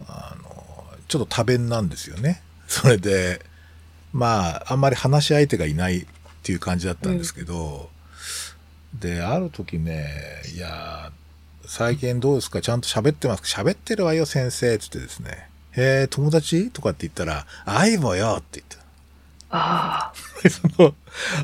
[0.08, 2.42] あの、ちょっと多弁なんですよね。
[2.68, 3.46] それで、
[4.12, 6.06] まあ、あんまり話し相手がいないっ
[6.44, 7.90] ていう感じだったんですけど、
[8.94, 11.12] で、ある時ね、いや、
[11.66, 12.62] 最近どうですか？
[12.62, 13.62] ちゃんと喋ってますか？
[13.64, 14.78] 喋ってるわよ、先生。
[14.78, 15.50] つってですね。
[15.72, 16.70] へえ、友達？
[16.70, 18.78] とかって言ったら、相棒よって言って。
[19.50, 20.42] ああ。
[20.44, 20.94] で その、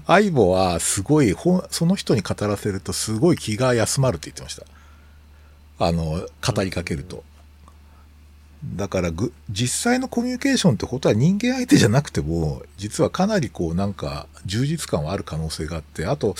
[0.05, 1.35] 相棒はすごい、
[1.71, 4.63] その人に語らせるとすごい気が休まるって言ってました。
[5.79, 7.23] あの、語りかけると。
[8.63, 16.35] だからぐ、実際のコミュニケーションってことは人間相手じゃなくても、実はかなりこうなんか充実感はある可能性があって、あと、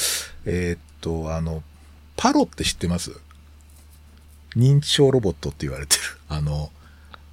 [0.46, 1.64] えーっと、あの、
[2.18, 3.12] パロって知ってます？
[4.56, 6.02] 認知症ロボットって言われてる。
[6.28, 6.72] あの、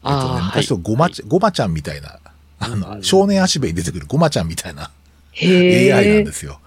[0.05, 2.21] えっとね、昔とゴマち、ゴマちゃんみたいな、
[2.61, 4.91] あの、ん少年足部に出てくるゴマちゃんみたいな。
[5.43, 6.61] AI なんですよ。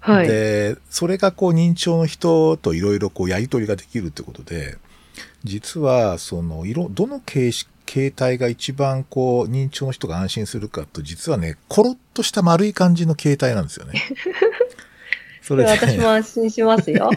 [0.00, 0.28] はい。
[0.28, 4.78] で、それがこう認知症の人といろいろこうやり取りができるってことで、
[5.44, 14.00] 実はその色、どの形式、形態が一番こう認知症の人が安心するかと、実はね、コロッとした丸い感じの形態なんですよね。
[15.42, 17.10] そ それ私も安心しますよ。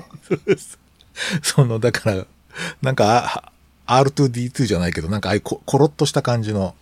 [1.44, 2.26] その、だから、
[2.82, 3.52] なんか、
[3.86, 6.74] あ R2D2 じゃないけど、なんかああいうココロッとした感じの、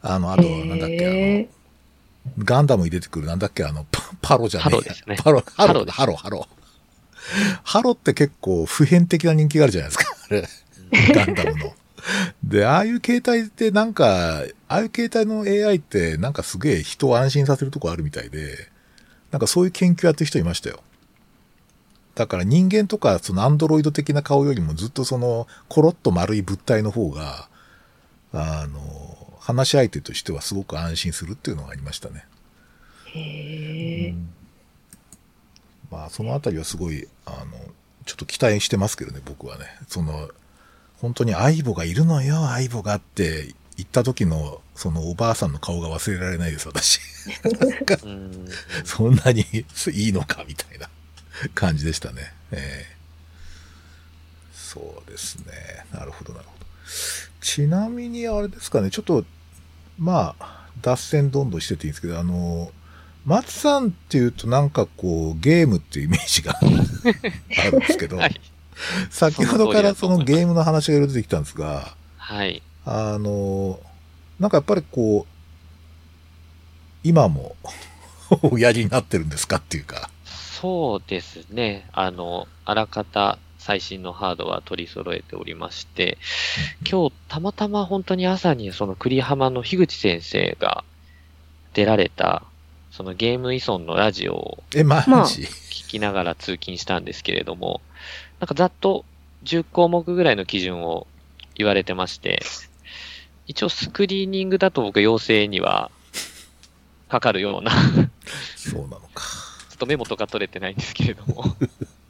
[0.00, 1.60] あの、あと、なんだっけ、あの。
[2.44, 6.48] ガンダムに出てくる、なんだっけ、あの、パパロじゃねえハロですねパロ、ハロハロハロ、ハロ。
[7.64, 10.48] ハロって結構普遍的な人気があるじゃないですか、あれ。
[11.14, 11.74] ガンダムの。
[12.42, 18.68] で、ああいう形態ってなんか、ああいう形態の AI ってなんかすげえ人を安心させるとこあるみたいで、
[19.30, 20.80] なんかそういう研究やってる人いましたよ。
[22.14, 27.48] だから人間とかそのアンドロイド的な顔よりもずっとそのコロッと丸い物体の方が、
[28.32, 32.26] あの、話し相手としてはすごく安心するっていうのがありましたね。
[33.06, 34.14] へえ。
[35.90, 37.46] まあ、そのあたりはすごい、あの、
[38.06, 39.66] ちょっと期待してますけどね、僕はね。
[39.88, 40.30] その、
[40.98, 47.00] 本当に相棒がいるのよ、相棒がって言った時の、そのおばあさんの顔が忘れられないです、私。
[48.04, 48.48] うん
[48.84, 49.44] そんなに
[49.92, 50.88] いいのか、みたいな
[51.54, 52.32] 感じでしたね。
[52.52, 53.00] ええ
[54.70, 55.52] そうですね。
[55.92, 56.66] なるほど、なるほど。
[57.40, 59.24] ちなみに、あれですかね、ちょっと、
[59.98, 62.70] まあ、脱線どんどんしてていいんですけど、あの、
[63.24, 68.40] 松さんっていうとなんかこう、ゲームっていうイメージが あるんですけど、はい。
[69.10, 72.62] 先ほどからそのゲームの話が出てきたんですが、はい。
[72.84, 73.78] あの、
[74.38, 75.40] なんかやっぱりこう、
[77.02, 77.56] 今も
[78.42, 80.10] おやりになってるんですかっていうか。
[80.24, 81.88] そうですね。
[81.92, 86.18] あの、あらかた最新のハードは取り揃えておりまして、
[86.90, 90.84] 今日たまたま本当に朝にその栗浜の樋口先生が
[91.74, 92.42] 出られた、
[92.90, 97.80] そのゲーム依存のラジオを聞きながら通勤したんですけれども、
[98.40, 99.04] なんかざっと
[99.44, 101.06] 10項目ぐらいの基準を
[101.54, 102.42] 言われてまして、
[103.46, 105.90] 一応スクリーニングだと僕陽性には
[107.08, 107.72] かかるような
[108.56, 109.24] そうなのか。
[109.70, 111.44] ちょっとメモとか取れてないんですけれども。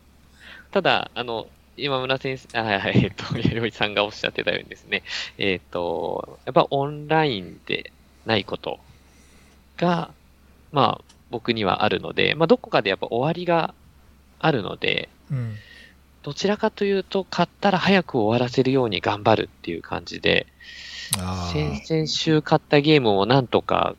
[0.72, 5.02] ただ、あの、今村先生、あはいはい、えっと、弥生さんがおっしゃってたようにですね、
[5.38, 7.92] えっと、やっぱオンラインで
[8.26, 8.78] ないこと
[9.76, 10.10] が、
[10.72, 13.74] まあ、僕にはあるので、まあ、どこかでやっぱ終わりが
[14.38, 15.56] あるので、うん。
[16.22, 20.46] どちらかというと、買ったら早く終わらせるように頑張るっていう感じで、
[21.18, 23.96] あ先々週買ったゲームをなんとか、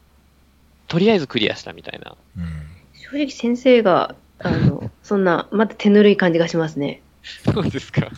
[0.88, 2.12] とりあえずクリアしたみたいな。
[2.12, 2.16] あ。
[2.38, 2.46] うん。
[2.94, 7.02] 正直先生が、あの、 そんな、まだ手ぬるい感じがしますね。
[7.24, 8.10] そうですか。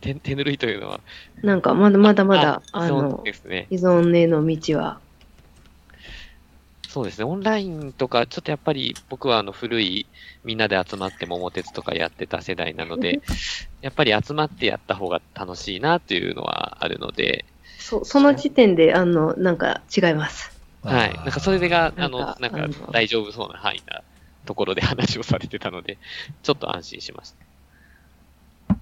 [0.00, 1.00] 手手ぬるいというのは、
[1.42, 3.66] なんか、まだまだまだ、あそうの、ですね。
[3.70, 5.00] 依存への道は。
[6.92, 7.24] そうですね。
[7.24, 10.06] オンラインとか、ちょっとやっぱり僕はあの古い
[10.42, 13.20] みんなで集まって桃鉄とかやってた世代なので、
[13.80, 17.44] やっぱり集まってやった方が楽しいなっていうのはあるので、
[17.78, 20.50] そその時点で、あの、なんか違います。
[20.82, 21.14] はい。
[21.14, 24.02] なんかそれが、あの、なんか大丈夫そうな範囲な
[24.44, 25.96] ところで話をされてたので、
[26.42, 27.30] ちょっと安心しまし
[28.68, 28.76] た。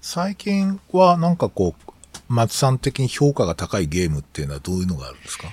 [0.00, 1.92] 最近はなんかこう、
[2.28, 5.48] 松さん的に評価が高いゲームっていうのはどういうのがあるんですか？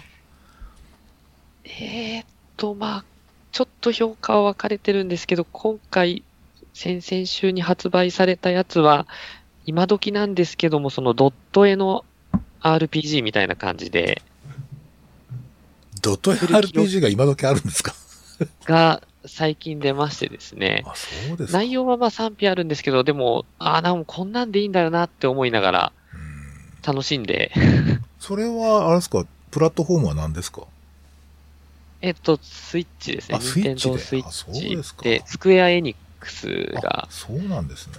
[1.80, 2.26] えーっ
[2.57, 3.05] と、まあ、
[3.51, 6.23] ちょっと評価は分かれてるんですけど、今回、
[6.73, 9.07] 先々週に発売されたやつは、
[9.65, 12.05] 今時なんですけども、そのドット絵の
[12.61, 14.21] RPG みたいな感じで、
[16.01, 17.93] ドット RPG が今時あるんですか？
[18.65, 21.57] が最近出ましてですね、あ、そうですか。
[21.57, 26.26] 内容はまあ賛否あるんですけど、でも、ああ、なんかこんなんでいいんだよなって思いながら、うん
[26.86, 27.51] 楽しんで、
[28.19, 30.61] それは、あれですか、プラットフォームは何ですか？
[32.05, 33.37] えっと、スイッチですね。
[33.37, 33.97] あスイッチで？
[33.97, 37.93] スイッチで、スクエアエニックスあが、そうなんですね。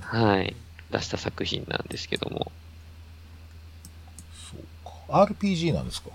[0.00, 0.56] はい、
[0.90, 2.50] 出した作品なんですけども。
[4.50, 5.24] そうか。
[5.24, 6.10] RPG なんですか？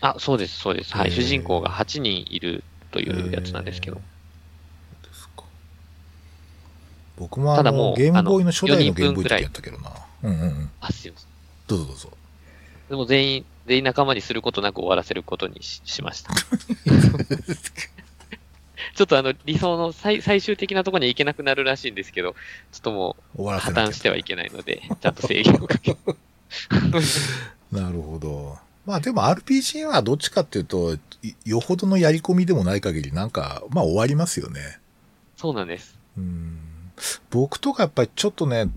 [0.00, 0.92] あ、そうです、そうです。
[0.96, 1.12] はい。
[1.12, 3.96] 主人公が8人いるというやつなんですけど。
[3.96, 4.02] で
[5.14, 5.44] すか。
[7.16, 9.92] 僕もあのただもうゲームボーイの初代のあの4人ゲームボーイの時やったけどな。
[10.24, 10.70] うんうんうん。
[10.80, 11.28] あ、すいません。
[11.68, 12.10] どうぞどうぞ。
[12.88, 16.32] でも全員、全員仲間にすることなく終わらせることにししました。
[18.94, 22.34] ちょっとあの、理想の最最終的なところに行けなくなるらしいんですけど、
[22.72, 26.16] ちょっともう破綻してはいけないので、ちゃんと制限をかけて。
[27.72, 28.58] なるほど。
[28.86, 34.78] まあでも RPG はどっちかっていうと、いよほどのやり込みでもない限りなんか、まあ終わりますよね。
[35.36, 35.98] そうなんです。
[36.16, 36.58] うん。
[37.30, 38.68] 僕とかやっぱりちょっとね、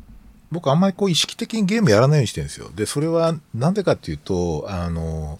[0.52, 2.70] 僕あんまりこう意識的にゲームやらないようにしてるんですよ。
[2.76, 5.39] で、それはなんでかっていうと、あの、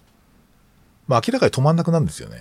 [1.08, 2.36] まあ明らかに止まんなくなるんですよね。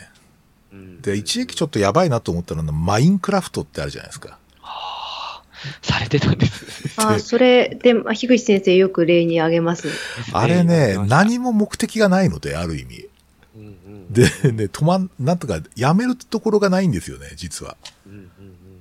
[0.72, 4.38] うんで、一時期ちょっとやばいなと思ったのは、マインクラフトってあるじゃないですか。
[4.62, 5.44] はあ、
[5.82, 7.02] されてたんです。
[7.02, 9.88] あーそれで、まあ樋口先生よく例に挙げます。
[10.32, 13.10] あれね、何何も目的がないので、ある意味。
[13.56, 17.78] うんうんで、ね、止まん、なんとか、やめるところがないんですよね、実は。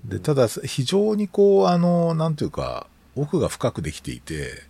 [0.04, 2.86] で、ただ、非常にこう、あの、なんていうか、
[3.20, 4.62] 奥が深くできていて、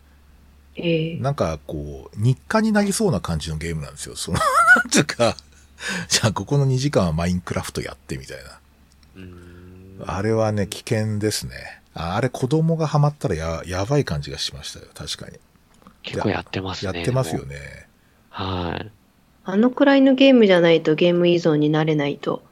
[0.76, 4.16] ええなんかこう、日課になりそうな感じのゲームなんですよ。
[4.16, 4.38] その、
[4.76, 5.36] なんていうか、
[6.08, 8.58] じゃあここの2時間はマインクラフトやってみたいな。
[9.16, 9.48] うん
[10.06, 11.80] あれはね、危険ですね。
[11.94, 15.38] ああれ子供がハマったらや、やばい感じがしましたよ、確かに。
[16.02, 16.96] 結構やってますね。
[16.96, 17.44] やってますよ。
[17.44, 17.88] ね。
[18.30, 18.90] はい。
[19.44, 22.42] あのくらいのゲームじゃないとゲーム依存になれないと。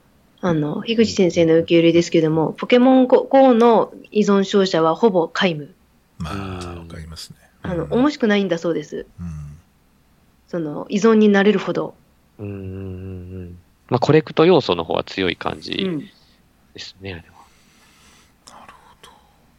[0.40, 5.74] あの、樋口先生の受け売りですけども、ポケモン GO の依存症者はほぼ皆無。
[6.19, 6.39] まあ、う
[6.77, 7.37] んわかりますね。
[7.62, 9.07] あの、うん面白くないんだそうです。
[9.21, 9.59] うん
[10.49, 11.95] その、依存になれるほど。
[12.39, 12.69] うんうんうんう
[13.47, 13.59] ん。
[13.89, 15.99] まあ、コレクト要素の方は強い感じうん。
[16.01, 16.09] で
[16.79, 18.57] すね、あれは。
[18.61, 19.11] なるほど。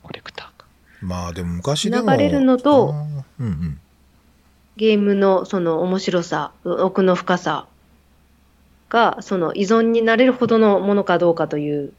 [0.04, 0.66] コレクターか。
[1.02, 2.10] まあでも昔でも。
[2.12, 2.94] 流れるのと
[3.40, 3.80] うんうん。
[4.78, 7.68] ゲームのその面白さ、奥の深さ
[8.90, 11.94] が、その依存になれるほどのものかどうかという。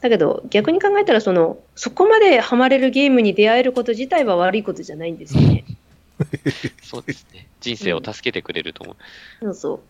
[0.00, 5.64] だけど、逆に考えたら、その、そこまでハマれるゲームに出会えること自体は悪いことじゃないんですよね。
[6.82, 7.48] そうですね。
[7.60, 8.96] 人生を助けてくれると思う。
[9.40, 9.80] そうそ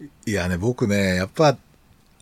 [0.00, 0.04] う。
[0.26, 1.56] いやね、僕ね、やっぱ、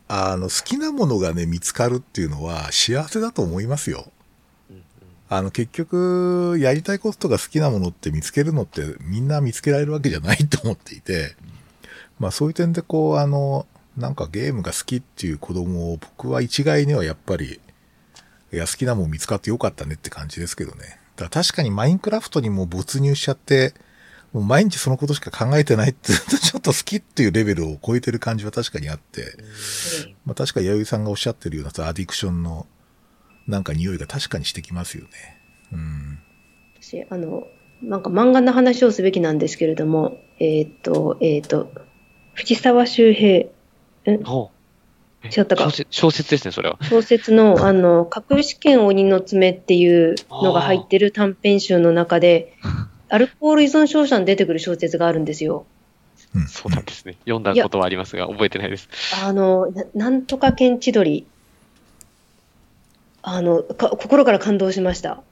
[0.09, 4.11] あの、好きなものがね、見つかるっていうのは幸せだと思いますよ。
[4.71, 4.83] うんうん
[5.29, 11.35] あの、結局、やりたいことが好きなものって見つけるのってみんな見つけられるわけじゃないと思っていて、
[12.19, 13.67] まあそういう点でこう、あの、
[13.97, 17.61] なんかゲームが好きっていう子供を僕は一概にはやっぱり、
[18.53, 21.01] いや、好きなもん見つかってよかったねって感じですけどね。
[21.17, 23.75] だから確かにマインクラフトにもう没入しちゃって、
[24.33, 29.37] もう毎日そのことしか考えてないって、ちょっと好きっていうレベルを超えてる感じは確かにあって、
[30.25, 32.67] まあ確か弥生さんがおっしゃってるようなさアディクションの
[33.47, 35.11] なんか匂いが確かにしてきますよね。
[35.73, 36.19] うん。
[36.81, 37.47] 私、あの、
[37.83, 41.71] なんか漫画の話をすべきなんですけれども、えーっと、えーっと、
[42.35, 43.49] 藤沢周平、
[44.25, 44.55] ほう。
[45.27, 46.79] 違ったか小説小説ですね、それは。
[46.83, 52.55] 小説の、あの、隠し剣鬼の爪っていうのが入ってる短編集の中で、
[53.09, 55.65] アルコール依存症者に出てくる小説があるんですよ。
[56.35, 56.47] うん。
[56.47, 57.17] そうなんですね。
[57.25, 58.89] 読んだことはありますが、覚えてないです。
[59.25, 61.27] あの、ななんとか剣千鳥。
[63.23, 65.23] あのか、心から感動しました。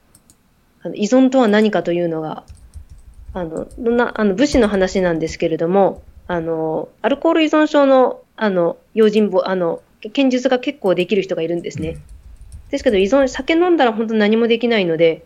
[0.82, 2.44] あの依存とは何かというのが、
[3.34, 9.82] あの、な、あの、武士の話なんですけれども、あの、アルコール依存症の、あの、用心棒、あの、
[10.12, 11.98] 剣術が結構できる人がいるんですね。
[12.72, 15.24] ですけど、依存、酒飲んだら本当何もできないので、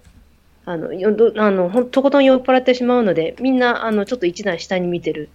[0.66, 5.30] あの、よどあのほんとことん酔っ払ってしまうので、みんな、あの、ちょっと一段下に見てる。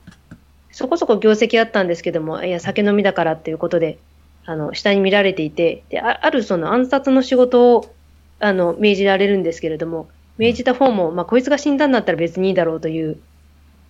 [0.72, 3.98] そこそこ業績あったんですけども、いや、酒飲みだからっていうことで、
[4.46, 7.96] あの、下に見られていて、で、ああるその暗殺の仕事を、
[8.40, 10.08] あの、命じられるんですけれども、
[10.38, 13.18] 命じた方も、まあ、こいつが死んだんだったら別にいいだろうという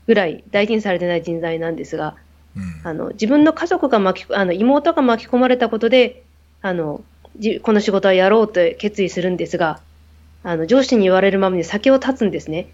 [0.07, 2.15] ぐらい大事にされてない人材なんですが、
[2.55, 2.81] うん。
[2.83, 6.23] あの、自分の家族が巻き、あの、妹が巻き込まれたことで、
[6.61, 7.03] あの、
[7.39, 9.79] じこの仕事はやろうと決意するんですが、
[10.43, 12.67] あの、上司に言われるままに酒を断つんですね。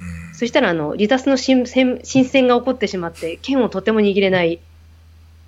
[0.00, 4.58] うんそしたら、あの、離脱の新戦新戦が起こってしまって、剣をとても握れない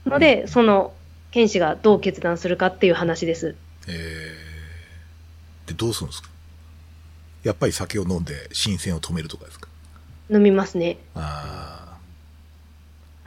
[0.07, 0.93] ので、その、
[1.33, 3.57] 剣士がどう決断するかっていう話です。
[3.89, 6.29] えー、で、どうするんですか？
[7.43, 9.69] やっぱり酒を飲んで新鮮を止めるとかですか？
[10.31, 10.99] 飲みますね。
[11.15, 11.84] ああ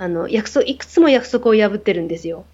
[0.08, 2.46] の、約束、いくつも約束を破ってるんですよ。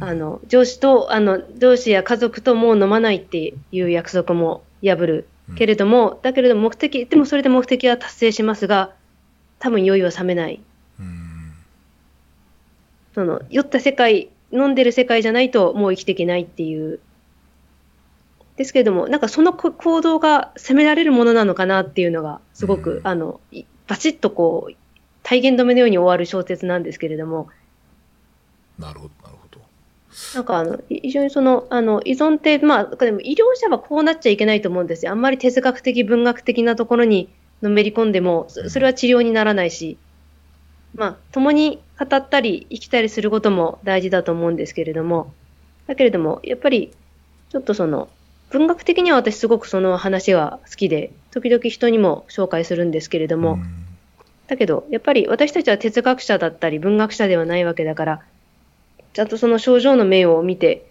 [0.00, 0.06] あ。
[0.06, 5.26] あの、上司と、あの、上司や家族ともう飲まないっていう約束も破る。
[5.56, 8.92] けれども、だけれども目的、でもそれで目的は達成しますが、
[9.58, 10.60] 多分酔いは冷めない。
[10.98, 11.52] うん。
[13.14, 17.00] その、酔った世界、飲んでる世界じゃないともう生きていけないっていう。
[18.56, 24.74] ですけれども、なんかそのこ行動が責められるものなのかなっていうのが、すごく、うんあの、いバチッとこう、
[25.30, 27.50] 体現止めのように終わる小説なんですけれども、
[28.80, 29.60] なるほど、なるほど。
[30.34, 35.12] なんかあの、い非常にその、あの、依存って、まあ、でも医療者はこうなっちゃいけないと思うんですよ。
[35.12, 37.28] あんまり哲学的、文学的なところに
[37.62, 39.98] のめり込んでも、そそれは治療にならないし、
[40.96, 45.32] まあ、共に語ったり、生きたりすることも大事だと思うんですけれども、
[45.86, 46.90] だけれども、やっぱり、
[47.50, 48.08] ちょっとその、
[48.50, 53.79] 文学的には私すごくその話が好きで、時々人にも紹介するんですけれども、うん
[54.50, 58.22] だけど、やっぱり私たちは哲学者だったり文学者ではないわけだから、
[59.12, 60.86] ちゃんとその症状の面を見て、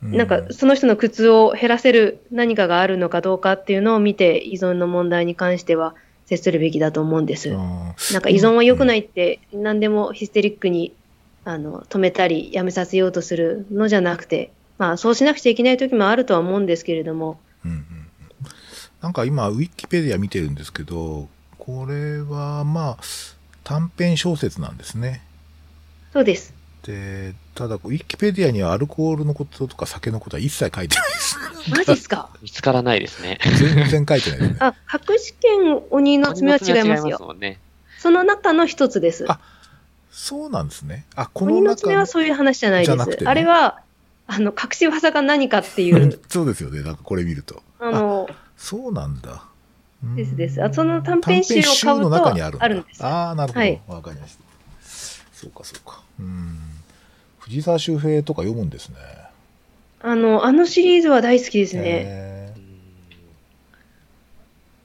[0.00, 5.94] なんかその人の苦痛を減らせる何かがあるのかどうかっていうのを見て、依存の問題に関しては
[6.24, 7.50] 接するべきだと思うんです。
[7.50, 10.94] うんなんか依存は良くないって、何でもヒステリックに
[11.44, 17.84] あの止めたり、やめさせようとするのじゃなくて、まあそうしなくちゃいけない時もあるとは思うんですけれども、うんうんうん。
[19.02, 21.28] なんか今、ウィキペディア見てるんですけど、
[21.68, 22.96] これはまあ、
[23.62, 25.20] 短編小説なんですね。
[26.14, 26.54] そうです。
[26.82, 31.36] で、ただ、ウィキペディアにはアルコールのこととか酒のことは一切書いてないです。
[31.70, 32.30] マジっすか？
[32.40, 33.38] 見つからないですね。
[33.58, 34.56] 全然書いてないですね。
[34.60, 34.74] あ、
[35.10, 37.18] 隠し剣鬼の爪は違いますよ。
[37.20, 37.60] もんね。
[37.98, 39.26] その中の一つです。
[39.28, 39.38] あ
[40.10, 41.04] そうなんですね。
[41.16, 43.08] あ、この鬼の中の爪はそういう話じゃないです。
[43.10, 43.80] ねあれは、
[44.26, 46.80] あの、隠し技が何かっていう、 そうですよね。
[46.80, 47.62] なんかこれ見ると。
[47.78, 49.44] あの、そうなんだ。
[50.02, 52.26] うんですですあその短編集を買うと
[52.62, 53.60] あるんですああ、なるほど。
[53.60, 54.44] はいわかりました。
[55.32, 56.02] そうか、そうか。
[56.18, 56.58] うん。
[57.40, 58.96] 藤沢周平とか読むんですね。
[60.00, 62.54] あの、あのシリーズは大好きですね。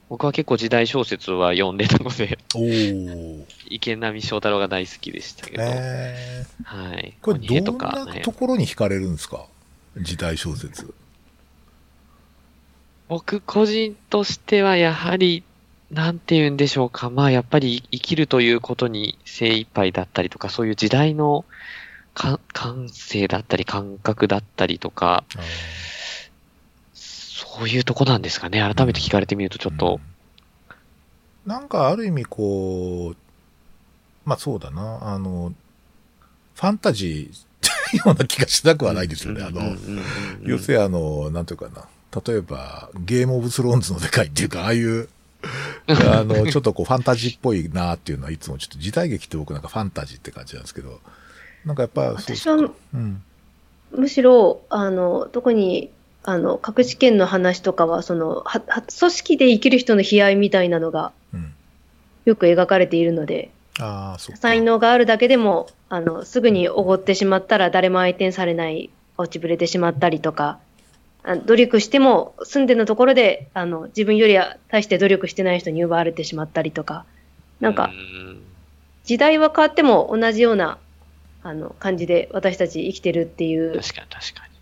[0.08, 3.46] 僕は結構時代小説は読んでたので、ーおお。
[3.68, 7.14] 池波正太郎が大好きでしたけど、えはい。
[7.20, 9.46] これどんとか、ねなと、ころに惹かれるんですか？
[9.98, 10.92] 時代小説。
[13.08, 15.42] 僕個人としてはやはり、
[15.90, 17.10] なんて言うんでしょうか。
[17.10, 21.44] まあやっぱり生きるということに精一杯だったりとか、そういう時代の
[22.14, 25.24] か感性だったり感覚だったりとか、
[26.94, 28.60] そういうとこなんですかね。
[28.60, 30.14] 改めて聞かれてみるとちょっと、うん
[31.46, 33.16] なんかある意味こう、
[34.24, 35.52] まあそうだな、あの、
[36.54, 39.42] ファンタジー ような気がしなくはないですよね。
[39.42, 39.76] あの、
[40.42, 41.86] 要するにあの、なんていうかな。
[42.26, 45.08] 例えば、ゲームオブスローンズの世界っていうか、ああいう、
[45.88, 51.00] あの、 ちょっとこうファンタジーっぽいなっていうのはいつもちょっと時代劇って僕なんかファンタジーって感じなんですけど、
[51.64, 53.22] なんかやっぱ、そう私はうん。
[53.92, 55.90] むしろ、あの、特に、
[56.24, 61.52] あの、隠し剣の話とかは、その、は、は組織で生きる人の悲哀みたいなのがうん。
[62.24, 64.40] よく描かれているので、ああ、そうか。
[64.40, 70.58] 才能があるだけでも、あの、すぐにおごってしまったら誰も相手にされない、落ちぶれてしまったりとか、あ
[71.46, 77.06] 努力しても住んでのところで、あの、自分よりは大して努力してない人に奪われてしまったりとか、
[77.60, 78.44] なんか、うん
[79.04, 80.78] 時代は変わっても同じような、
[81.42, 84.54] あの、感じで私たち生きてるっていう、確かに確かに。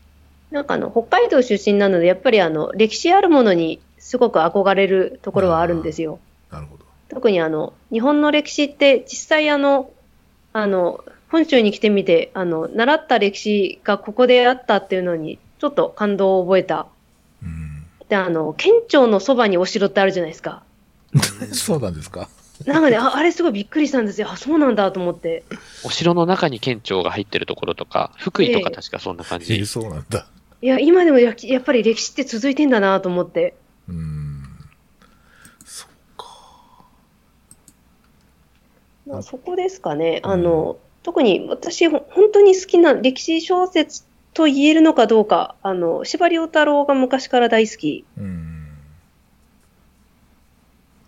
[0.50, 6.18] なんかあの、北海道出身なので、やっぱりあの、歴史あるものにすごく憧れるところはあるんですよ。
[6.50, 6.84] なるほど。
[7.08, 9.90] 特にあの、日本の歴史って実際あの、
[10.52, 16.88] あの、本州に来てみて、あの、習った歴史がここであったっていうのに、ちょっと感動を覚えた。
[17.40, 17.84] うん。
[18.08, 20.64] で、あの、県庁のそばにお城ってあるじゃないですか。
[21.54, 22.28] そうなんですか。
[22.66, 24.28] なんかね、ああれすごいびっくりしたんですよ。
[24.28, 25.44] あ、そうなんだと思って。
[25.84, 29.54] お城の中に県庁が入ってるところとか、福井とか確かそんな感じ。
[29.54, 30.26] ええそうなんだ。
[30.62, 33.54] いや、今でもややっぱり歴史って続いてんだなと思って。
[33.88, 34.42] うん。
[35.64, 36.26] そうか。
[39.06, 40.18] まあ、そこですかね。
[40.24, 48.68] あの、特に私、ほ本当に好きな歴史小説と言えるのかどうか、あの、司馬遼太郎が昔から大好きうん。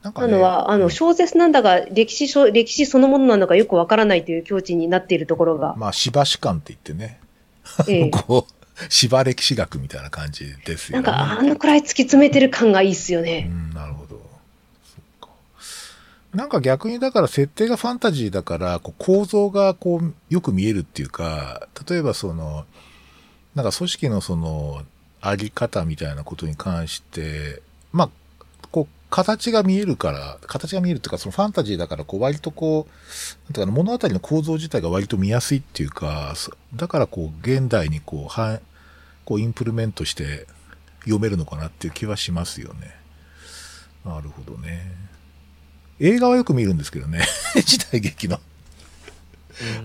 [0.03, 7.21] なんかねなのは、あの、小説なんだが、歴史書、歴史そのものなのかよくわからないという境地になっているところが、まあ、芝史観って言ってね、
[7.89, 8.55] ええ こう、
[8.91, 11.03] 芝歴史学みたいな感じですよね。
[11.07, 13.45] なんか、あのくらい突き詰めてる感がいいっすようね。
[13.45, 14.21] ん、なるほど。
[14.85, 15.29] そっか。
[16.35, 22.67] なんか逆にだから設定がファンタジーだから、こう構造がこう、よく見えるっていうか、例えばその、
[23.55, 24.83] なんか組織のその、
[25.21, 32.93] あり方みたいなことに関して、まあ、こう、形が見えるから、形が見えるっていうか、そのファンタジーだから、こう、割とこう、
[33.47, 38.61] なんていうかな、物語の構造自体が割と見やすいっていうか、そだからこう、現代にこう、は
[39.25, 40.47] こう、インプルメントして
[41.05, 42.95] 読めるのかなっていう気はしますよね。
[44.05, 44.85] なるほどね。
[46.01, 47.25] 映画はよく見るんですけどね。
[47.65, 48.41] 時代劇の。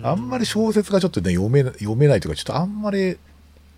[0.04, 3.18] あんまり小説がちょっとね、読め、読めないというか、ちょっとあんまり、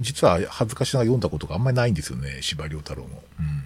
[0.02, 3.24] 実は恥ずかしながら読んだことがあんまりないんですよね、司馬遼太郎も。
[3.40, 3.64] うん。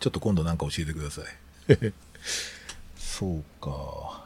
[0.00, 1.24] ちょっと今度なんか教えてください。
[2.96, 4.24] そうか。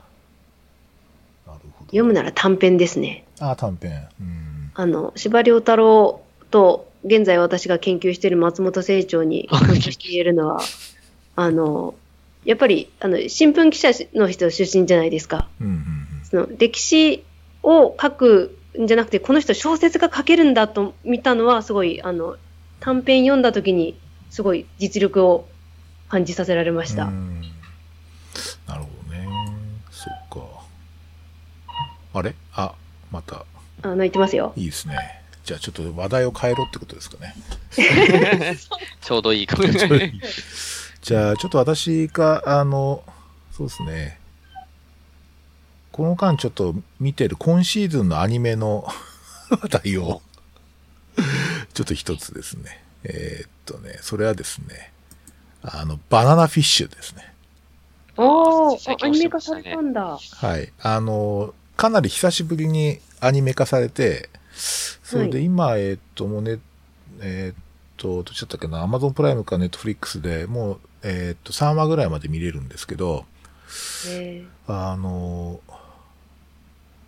[1.46, 1.86] なるほど。
[1.86, 3.24] 読むなら短編ですね。
[3.40, 4.06] あ、短編。
[4.20, 4.70] うん。
[4.74, 10.60] あの、司馬遼太郎と、現在私が研究している松本清張に関係して言えるのは、
[11.34, 11.96] あの、
[12.44, 15.48] やっぱり、あの、新聞記者の人出身じゃないですか。
[15.60, 17.24] うん、うん、その歴史
[17.64, 22.36] を書くんじゃなくて、この人小説が書けるんだと見たのは、すごい、あの、
[22.80, 23.98] 短編読んだ時に、
[24.30, 25.46] すごい実力を
[26.08, 27.04] 感じさせられました。
[27.04, 27.42] うん。
[28.66, 29.28] なるほどね。
[29.90, 30.62] そっか。
[32.14, 32.34] あれ？
[32.54, 32.74] あ、
[33.10, 33.44] また、
[33.82, 34.52] あの、言ってますよ。
[34.56, 35.22] いいですね。
[35.44, 37.34] じゃあちょっと話題を変えろってことですかね。
[39.02, 39.64] ちょうどいいかも。
[41.02, 43.02] じゃあちょっと私が、あの、
[43.50, 44.18] そうですね。
[45.92, 48.86] この間ちょっと見てる今シーズンのアニメの
[49.50, 50.22] 話題を、
[51.74, 52.82] ちょっと一つですね。
[53.04, 54.92] えーっとね、それはですね、
[55.62, 57.32] あの、バナナフィッシュですね。
[58.16, 60.18] お最ー、アニメ化されたんだ。
[60.18, 60.72] はい。
[60.80, 66.58] あの、かなり久しぶりにアニメ化されて、それで今、えーっと、もうね、
[67.20, 67.64] えーっ
[67.96, 73.24] と、どっちだったっけな、アマゾンプライムかネットフリックスでもう、えーっと、3話ぐらいまで見れるんですけど、
[74.08, 75.60] えあの、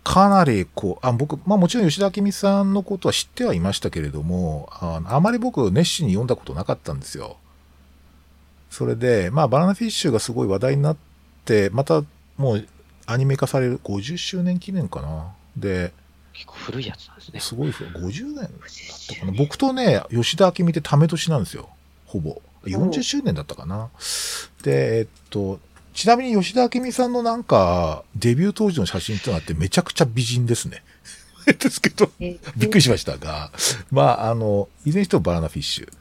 [0.05, 7.37] かなりこう、あ、僕、まあもちろん吉田明美さんのことは知ってはいましたけれども、あのあまり僕熱心に読んだことなかったんですよ。
[8.69, 10.97] それで、まあバナナフィッシュがすごい話題になっ
[11.43, 12.03] て、また
[12.37, 12.67] もう
[13.07, 15.33] アニメ化される50周年記念かな。
[15.57, 15.91] で、
[16.33, 17.39] 結構古いやつなんですね。
[17.39, 17.89] すごいですよ。
[17.89, 19.31] 50年だったーかな。
[19.31, 21.69] 僕とね、吉田明美ってため年なんですよ。
[22.05, 22.41] ほぼ。
[22.65, 23.89] 40周年だったかな。
[24.61, 25.59] で、えっと、
[25.95, 30.83] ちなみに吉田明美さんのなんか、デビュー当時の写真ってのがあってめちゃくちゃ美人ですね。
[31.47, 33.49] ですけど、えびっくりしましたが、
[33.91, 35.93] まあ、あの、いずれにしてもバナナフィッシュ。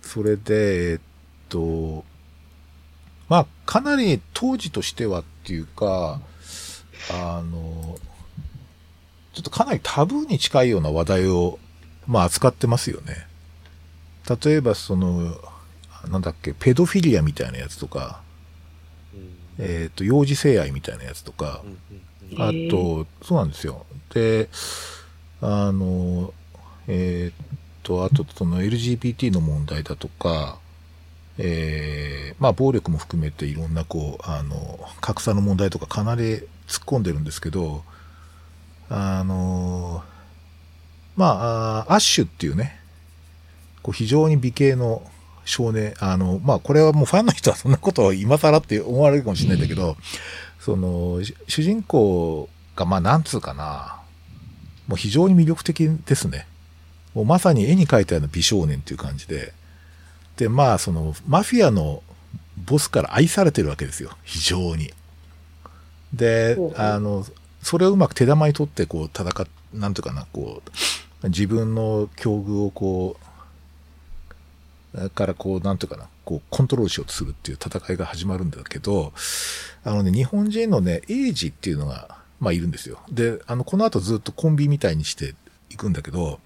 [0.00, 0.98] それで、えっ
[1.50, 2.06] と、
[3.28, 6.18] まあ、かなり当時としてはっていうか、
[7.10, 7.98] あの、
[9.34, 11.58] ちょっとかなりタブーに近いような話題を、
[12.06, 13.26] まあ、扱ってますよね。
[14.42, 15.36] 例えば、その、
[16.08, 18.21] なんだっけ、ペドフィリアみたいなやつとか、うん
[19.62, 22.02] えっ、と、幼児性愛みたいなやつとかう、んうん
[22.38, 23.84] あへと、そうなんですよ。
[24.14, 24.48] で、
[25.40, 26.32] あの、
[26.88, 30.58] えーっと、あと、その LGBT の問題だとか、
[31.38, 36.22] えーまあ、暴力も含めていろんな、こう、あの、格差の問題とかかなり
[36.68, 37.84] 突っ込んでるんですけど、
[38.88, 40.02] あの、
[41.16, 42.80] まあ、あアッシュっていうね、
[43.82, 45.02] こう非常に美形の
[45.44, 49.96] 少年、あの、まあ、これはもうファンの人はそんなことを今更って思われるかもしれないんだけど、
[50.60, 54.00] その、し主人公が、まあ、なんつうかな、
[54.86, 56.46] もう非常に魅力的ですね。
[57.14, 59.52] もうまさに絵に描いたような美少年っていう感じで。
[60.36, 62.02] で、まあ、その、マフィアの
[62.56, 64.10] ボスから愛されてるわけですよ。
[64.22, 64.92] 非常に。
[66.12, 67.26] であの、
[67.62, 70.62] それをうまく手玉に取って、こう、戦っ、なんていうかな、こ
[71.22, 73.26] う、自分の境遇をこう、
[75.14, 79.12] からこう、なんていうかな、こう、コントロールしようとするっていう戦いが始まるんだけど、
[79.84, 82.98] あのね、日本人のね、エイジっていうのが、まあいるんですよ。
[83.10, 85.34] で、あの、この後ずっとコンビみたいにして
[85.70, 86.40] いくんだけど、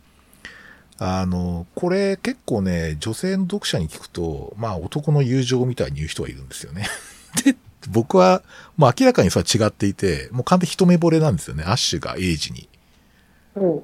[0.99, 6.87] あの、これ結構ね、女性の読者に聞くと、まあ男の友情みたいに言う人がいるんですよね。
[7.45, 7.57] で、
[7.89, 8.43] 僕は、
[8.77, 12.69] もう明らかにそれは違っていて、もう完全に一目惚れなんですよね、アッシュがエイジに。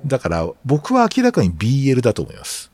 [0.06, 2.71] だから、僕は明らかに BL だと思います。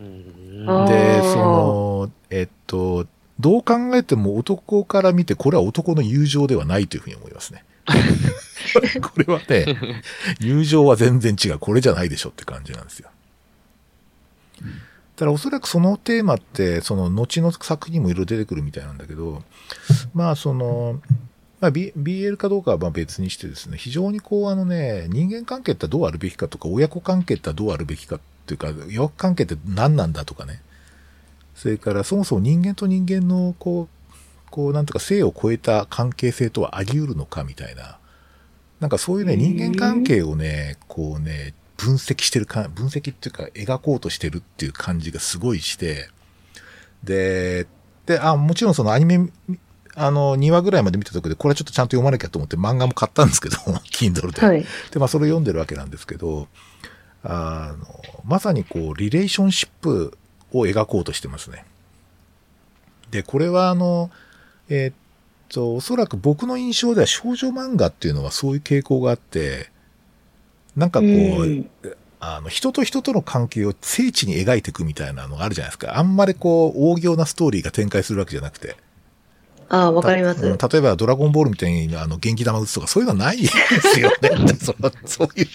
[0.00, 3.06] で、その、えっと、
[3.38, 7.64] どう考えても男から見て、これは男の友情ではないというふうに思いますね。
[9.02, 10.02] これはね、
[10.40, 11.58] 友情は全然違う。
[11.58, 13.10] これじゃないでしょって感じなんですよ。
[15.16, 19.42] ただおそらくそのテーマって、その後の作品にもいろいろ出てくるみたいなんだけど、
[20.14, 21.00] まあその、
[21.60, 28.20] まあ、B、BL かどうかはまあ別にしてですね、非常にこうあのね、人間関係ってどうあるべきかとか、親子関係ってどうあるべきかっ
[28.56, 30.62] ていうか、親子関係って何なんだとかね。
[31.54, 37.98] それからそもそも人間と人間のこう、こうなんとか性を超えた関係性とはあり得るのかみたいな。
[38.80, 46.08] なんかそういうね、人間関係をね、こうね、分析してるか、分析っていうか描こうとしてるっていう感じがすごいして、
[47.04, 47.66] で、
[48.06, 49.30] で、あ、もちろんそのアニメ、
[49.94, 53.56] あの、2話ぐらいまで見たとこで、これはちょっとちゃんと読まなきゃと思って漫画も買ったんですけど、
[53.92, 54.44] Kindle で。
[54.44, 54.64] はい。
[54.90, 56.48] で、まあ、それを読んでるわけなんですけど、
[57.22, 57.86] あの、
[58.24, 60.16] まさにこう、リレーションシップ
[60.52, 61.64] を描こうとしてますね。
[63.10, 64.10] で、これはあの、
[64.68, 64.94] えーっ
[65.48, 69.70] と、おそらく僕の印象では少女漫画っていうのはそういう傾向があって、
[70.76, 71.70] なんかこう、うん
[72.22, 75.98] あの、人と人との関係を精緻に描いていくみたいなのがあるじゃないですか。
[75.98, 78.76] あんまりこう、大行なストーリーが展開するわけじゃなくて。
[79.70, 80.44] ああ、わかります。
[80.44, 84.30] うん例えば、ドラゴンボールみたいに、あの、元気玉打つとか、そういうのはないですよね。
[84.60, 85.46] そのそういう、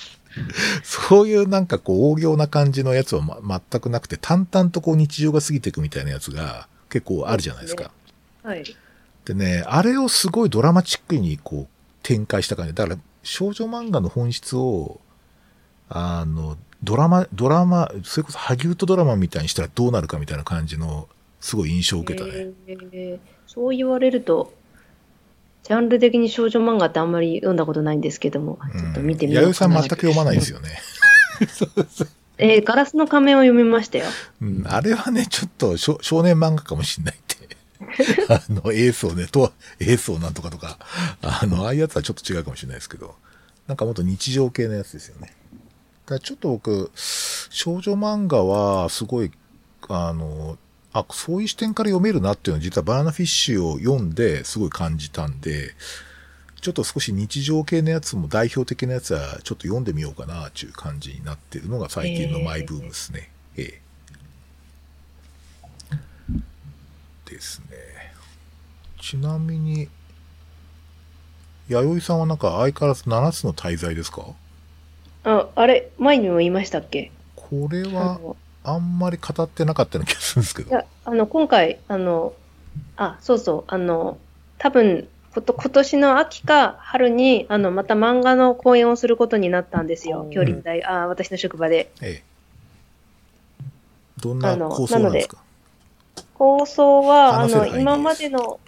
[0.83, 7.91] そういうなんかこう、大行な感じのやつは、ま、全くなくて、淡々とこう、日常が過ぎていくみたいなやつが、結構あるじゃないですか。
[8.43, 8.63] はい。
[9.25, 11.67] でね、あれをすごいドラマチックにこう
[12.03, 12.73] 展開した感じ。
[12.73, 15.01] だから少女漫画の本質を、
[15.89, 21.09] あの、ドラマ、ドラマ、それこそハギウッドドラマみたいにしたらどうなるかみたいな感じの、
[21.41, 22.31] すごい印象を受けたね。
[22.67, 24.53] えーそう言われると、
[25.66, 29.47] ジャンル的に少女漫画ってあんまり読んだことないんですけども、ちょっと見てみようかな。
[29.47, 30.80] 弥生さん全く読まないですよね。
[32.38, 34.05] えーガラスの仮面を読みましたよ。
[34.41, 37.36] うん、あれはね、ちょっと少少年漫画かもしんないって。
[38.30, 40.78] あの、エースをね、と、エースをなんとかとか、
[41.24, 43.16] あの、ああいうやつはちょっと違うかもしれないですけど、
[43.66, 45.34] なんかもっと日常系のやつですよね。
[46.05, 49.32] だちょっと僕、少女漫画はすごい、
[49.89, 50.59] あの、
[50.97, 55.73] あ、そういう視点から読めるなっていうのは実はバナナフィッシュを読んですごい感じたんで、
[56.61, 63.29] ちょっと少し日常系のやつも代表的なやつはちょっと読んでみようかなっていう感じになってるのが最近のマイブームですね。
[63.57, 63.81] ええ。
[67.29, 67.75] ですね。
[69.01, 69.89] ちなみに、
[71.67, 74.27] 弥生さんはなんか相変わらず7つの滞在ですか？
[75.25, 77.11] あ、あれ、前にも言いましたっけ？
[77.35, 80.70] これあはのあんまり語ってなかったような気がするんですけど。
[80.70, 82.34] いや、あの、今回、あの、
[82.97, 84.18] あ、そうそう、あの、
[84.57, 90.26] 多分、こと今年の秋か春に、あの、また漫画の講演をすることになったんですよう。
[90.28, 91.91] ん京林大、あ、私の職場で。
[92.01, 92.24] ええ。
[94.22, 95.38] どんな構想なんですか？
[96.36, 98.59] 構想は、あの、今までの、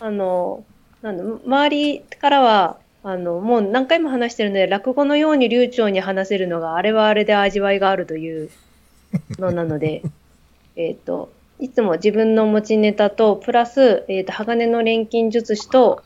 [0.00, 0.64] あの、
[1.02, 8.50] なんだ、周りからは、あの、もう何回も話してるので、落語のように流暢に話せるのが、あれはあれで味わいがあるという
[9.38, 10.02] の なので、
[10.76, 16.02] えっと、いつも自分の持ちネタと、プラス、えっと、鋼の錬金術師と、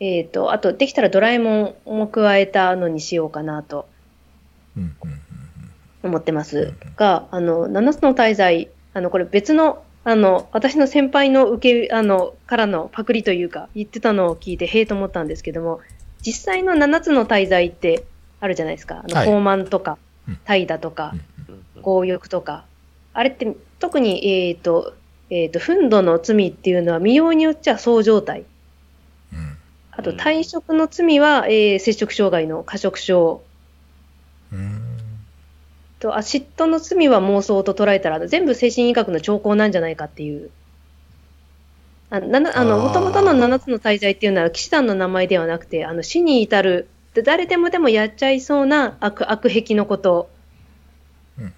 [0.00, 3.86] えっと、あと、できたらドラえもんも加えたのにしようかなと
[6.02, 6.72] 思ってます。
[6.96, 15.80] が、あの、七つの大罪、あの、これ別の、あの、私の先輩の受け、あの、からのパクリというか、言ってたのを聞いて、へえと思ったんですけども、
[16.22, 18.04] 実際の七つの大罪って
[18.40, 19.04] あるじゃないですか。
[19.04, 19.28] あの、はい。
[19.28, 21.14] 傲慢とかうん、怠惰とか、
[21.82, 22.64] 強欲とか。
[23.12, 24.94] あれって、特に、えっ、と、
[25.30, 28.44] えっ、と、憤怒の罪っていうのは、見ようによっちゃそう状態。
[29.32, 29.56] うん
[29.94, 33.42] あと、うん退職の罪は、えー摂食障害の過食症。
[34.52, 34.80] うーん
[36.00, 40.50] と、あ、嫉妬の罪は妄想と捉えたら、全部精神医学の兆候なんじゃないかっていう。
[42.10, 50.31] あななあの、あーもともとの七つの大罪っていうのは、騎士団の名前ではなくて、あの、死に至る、で誰でもでもやっちゃいそうな悪、悪癖のことうん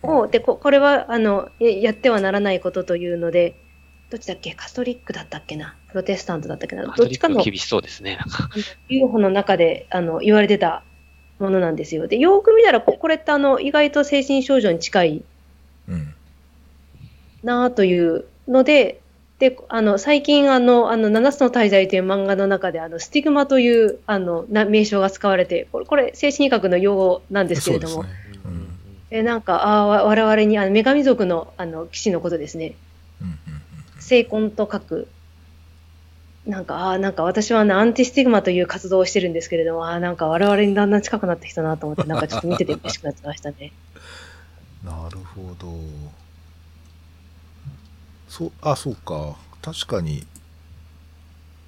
[0.02, 3.56] を、で、ここれは、あの、えやってはならないことというので、
[4.10, 4.54] どっちだっけ？
[4.54, 5.76] カトリックだったっけな？
[5.88, 6.84] プロテスタントだったっけな？
[6.84, 8.16] どっちかの厳しそうですね。
[8.16, 10.84] なんかあの中であの言われてた
[11.38, 12.06] ものなんですよ。
[12.06, 15.24] で、よーく見たら、ここれってあの意外と精神症状に近い
[15.88, 16.14] うん
[17.42, 19.00] なあというので、
[19.38, 28.23] で、あの、最近あの、あの、七つの大罪という漫画の中で、あの、スティグマという、あの、な名称が使われて、これ、これ、精神医学の用語なんですけれども、そうですね。
[29.14, 32.74] うんえ、なんか、あ我々に、あの、女神族の、あの、騎士のことですね。
[34.00, 35.08] 聖魂と書く。
[36.46, 43.72] なんか、ああ、なんか私はね、アンティスティグマという活動をしてるんですけれども、ああ、なんか我々にだんだん近くなってきたなと思って、なんかちょっと見てて嬉しくなってましたね。
[44.84, 45.72] なるほど。
[48.28, 49.36] そう、あ、そうか。
[49.62, 50.26] 確かに、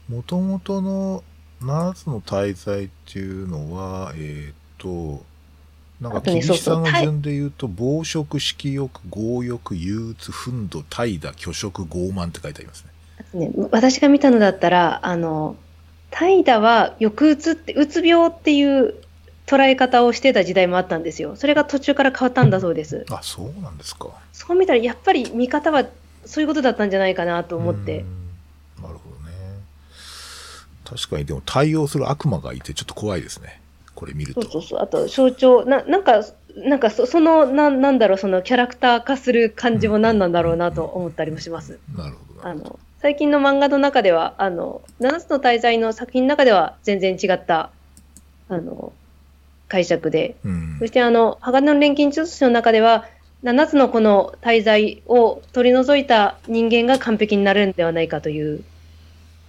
[0.09, 1.23] もともとの
[1.63, 5.25] 7つの大罪っていうのは、えっ、と、
[6.01, 12.85] なんか厳しさの順で言うと、暴食、色欲、強欲、憂鬱、憤怒、怠惰、虚飾、傲慢って書いてあります
[13.35, 13.51] ね。
[13.71, 15.57] 私が見たのだったら、あの、
[16.11, 18.95] 怠惰は抑うつって、うつ病っていう
[19.47, 21.37] 捉え方をしてた時代もあったんですよ。
[21.37, 23.07] それが途中から変わったんだそうです。
[23.11, 24.09] あ、そうなんですか。
[24.33, 25.85] そう見たら、やっぱり見方は
[26.27, 28.05] そういうことだったんじゃないかなと思って
[28.83, 29.33] なるほどね。
[30.85, 33.61] 確かに、でも対応する悪魔がいてちょっと怖いですね。
[33.97, 34.43] これ見ると。
[34.43, 34.81] そうそうそう。
[34.81, 36.23] あと、象徴、ななんか、
[36.55, 41.81] なんかそ、その、ななんだろう、そのキャラクター化する感じも何なんだろうなと思ったりもします。
[41.97, 42.51] なるほどな。
[42.51, 47.71] あの、最近の漫画の中では、あの、七つの大罪の作品の中では全然違った、
[48.49, 48.93] あの、
[49.69, 53.07] 解釈で、うんそしてあの、鋼の錬金術師の中では、
[53.43, 58.63] 7つのこの滞在を取り除いた人間が完璧になれるんではないかという、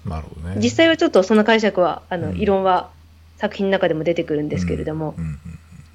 [0.05, 0.55] なるほどね。
[0.61, 2.89] 実際はちょっとその解釈は、あの、うん異論は
[3.37, 5.15] 作品の中でも出てくるんですけれども、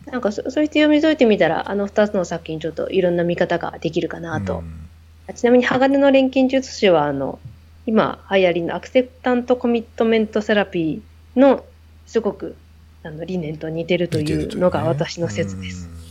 [0.07, 4.59] なんかそそうやって読み解いてみたら、あの2つの作品ちょっといろんな見方ができるかなと。
[4.59, 4.89] うん
[5.35, 7.39] ちなみに鋼の錬金術師は、あの、
[7.87, 11.65] 今流行りのアクセプタントコミットメントセラピーの
[12.07, 12.57] すごく
[13.05, 15.87] あの理念と似てるというのが私の説です。
[15.87, 16.03] うん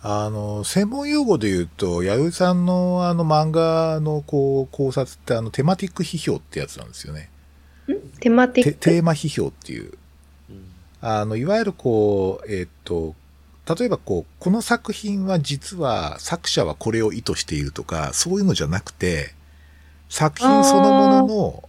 [0.00, 7.30] あの、専門用語で言うと、弥生さんのあの漫画のこう考察ってあのテマティック批評ってやつなんですよね。
[8.20, 8.74] テマティック？
[8.74, 9.92] テーマ批評っていう。
[11.00, 13.14] あの、いわゆるこう、えっと、
[13.78, 19.34] 例えばこう、この作品は実は作者はこれを意図しているとか、そういうのじゃなくて、
[20.08, 21.68] 作品そのものの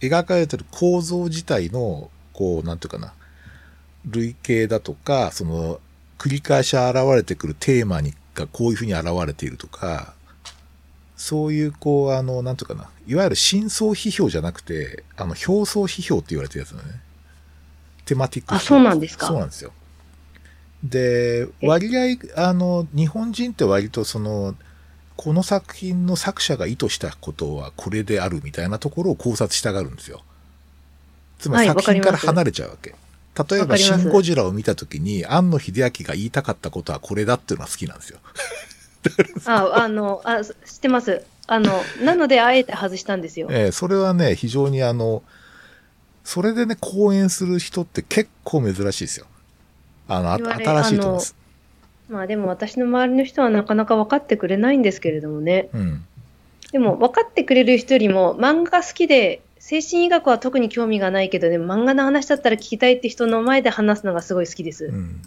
[0.00, 3.14] 描かれてる構造自体の、こう、なんていうかな、
[4.06, 5.80] 類型だとか、その、
[6.18, 10.14] 繰り返し現れてくるテーマにがこういうふうに現れているとか、
[11.20, 16.98] そういう、こう、あの、なんていうかな、いわゆる真相批評じゃなくて、あの、表層批評って言われてるやつだね。
[18.06, 19.26] テマティックあ、そうなんですか？
[19.26, 19.70] そうなんですよ。
[20.82, 21.66] で、え？
[21.66, 24.54] 割合、あの、日本人って割とその、
[25.16, 30.22] この作品の作者が意図したことはこれであるみたいなところを考察したがるんですよ。
[31.38, 32.94] つまりはい作品から離れちゃうわけ。
[33.50, 38.18] 例えば、シン・ゴジラを見たときに、庵野秀明が言いたかったことはこれだっていうのは好きなんですよ。
[39.46, 41.24] あ、あの、あ、知ってます。
[41.46, 43.48] あの、なのであえて外したんですよ。
[43.50, 45.22] ええそれはね、非常にあの、
[46.24, 49.26] それでね、講演する人って結構珍しいですよ。
[50.06, 51.34] あの、新しいと思います。
[52.08, 55.68] まあでも私の周りの人はなかなか分かってくれないんですけれどもね。
[55.72, 56.04] うん。
[56.72, 64.86] でも分かってくれる人よりも漫画が好きで、精神医学は特に興味がないけどね、漫画の話だったら聞きたいって人の前で話すのがすごい好きです。
[64.86, 65.22] うん。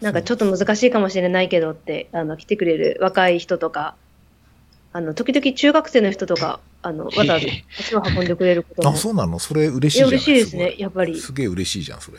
[0.00, 3.94] なんかちょっと難しいかもしれないけどって、あの、来てくれる若い人とか、
[4.92, 7.46] あの、時々中学生の人とか、あの、わざわざ
[7.78, 8.90] 足を運んでくれることも。
[8.90, 9.38] あ、そうなの？
[9.38, 10.08] それ嬉しいじゃん。
[10.08, 11.18] 嬉しいですねご、やっぱり。
[11.18, 12.18] すげえ嬉しいじゃん、それ。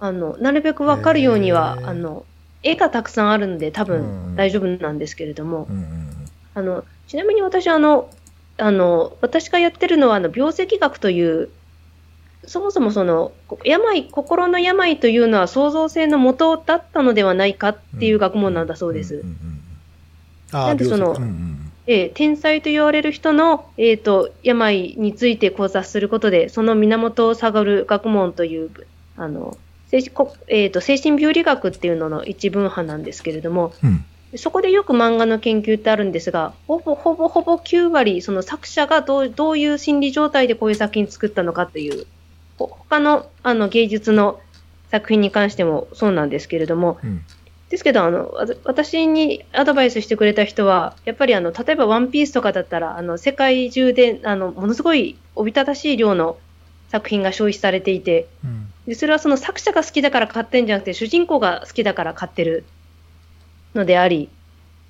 [0.00, 2.24] あの、なるべくわかるようにはあの、
[2.62, 6.08] 絵がたくさんあるんで多うん分大丈夫なんですけれども、うんうん
[6.54, 8.10] あの、ちなみに私あの、
[8.58, 11.48] あの、私がやってるのは、あの、病石学という、
[12.44, 19.24] そもそもその、こ病、心の病というのは創造性の元だったのではないかっていう学問なんだそうです。
[20.52, 21.72] なんでそのうんうん。
[21.86, 28.70] えー天才と言われる人の、えー、と病について考察することで、その源を探る学問という、
[29.16, 29.56] あの
[29.88, 34.04] 精神こえー、と精神病理学っていうのの一分派なんですけれども、うん。
[34.36, 42.04] そこでよく漫画の研究ってあるんですが、ほぼほぼほぼ9割、その作者がどうどういう心理状態でこういう作品作ったのかという、ほ
[42.58, 44.40] 他のあの芸術の
[44.90, 47.22] 作品に関してもそうなんですけれども、うん。
[47.70, 48.30] ですけどあの、
[48.64, 56.36] 私にアドバイスしてくれた人は、やっぱりあの例えば、ワンピースとかだったら、あの世界中であのものすごいおびただしい量の
[56.90, 58.72] 作品が消費されていて、うん。
[58.86, 62.64] でそれはその作者が好きだから買ってんじゃなくて、主人公が好きだから買ってる
[63.74, 64.28] のであり、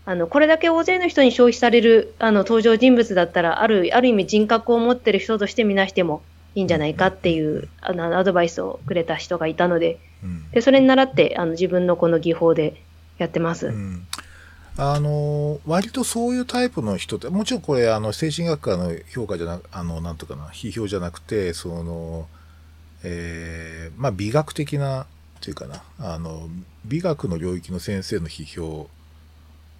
[0.05, 6.23] あのこれだけ大勢の人に消費されるあの登場人物だったら、あるある意味人格を持ってる人として見なしても
[6.55, 12.83] いいんじゃないかっていうあのアドバイスをくれた人がいたので、うんでそれに倣ってあの自分のこの技法で
[13.19, 13.69] やってます。
[13.69, 14.07] うん
[14.79, 22.27] あの割とそういうタイプの人ってもちろんこれあの精神学科の評価じゃなあのなんとかな批評じゃなくてその、
[23.05, 25.07] えーまあ、美学的な
[25.43, 26.49] というかなあの
[26.87, 28.89] 美学の領域の先生の批評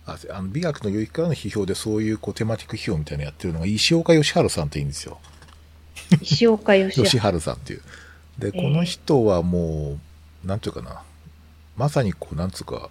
[0.05, 5.19] ああの美学の領域からの批評でそういうこうテマティック批評みたいなのやってるのが石岡義治さんっていいんですよ。
[6.21, 7.03] 石岡義。
[7.03, 7.83] 治さんっていう。
[8.39, 9.99] で、ええこの人はも
[10.45, 11.03] う、なんていうかな、
[11.77, 12.91] まさにこう、なんつうか、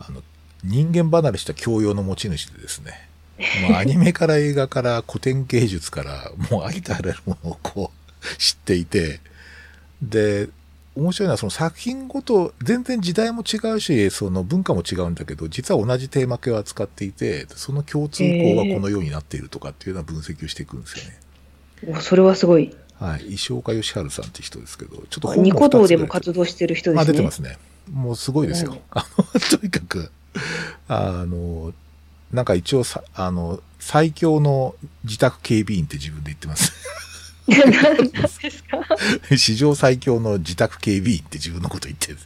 [0.00, 0.22] あの、
[0.64, 3.08] 人間離れした教養の持ち主でですね、
[3.76, 9.20] アニメから映画から古典芸術から、もうありとあらゆるものをこう、知っていて、
[10.02, 10.48] で、
[10.96, 21.20] 面白いのはその作品ごと、全然時代も違うし、その文化も違うんだけど、実は同じテーマ系を扱っていて、その共通項がこのようになっているとかっていうような分析をしていくんですよね。
[21.86, 22.74] おそれはすごい。
[22.98, 23.34] はい。
[23.34, 27.12] 石岡義治さんって人ですけど、ちょっと本ニコ動でも活動してる人ですあ、ね。
[27.12, 27.56] 出てますね。
[27.92, 28.76] もうすごいですよ。
[29.50, 30.10] とにかく、
[30.88, 31.72] あの、
[32.32, 34.74] なんか一応さ、あの、最強の
[35.04, 36.72] 自宅警備員って自分で言ってます。
[37.46, 39.36] 何ですか？
[39.38, 42.18] 史上最強の自宅警備員って自分のこと言ってる。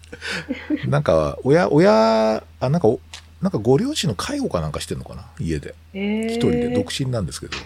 [0.88, 2.98] なんか、親、親、あ、なんかお、
[3.40, 5.26] なんかご両親の介護かなんかしてんのかな？
[5.38, 5.74] 家で。
[5.94, 7.56] 一一人で独身なんですけど、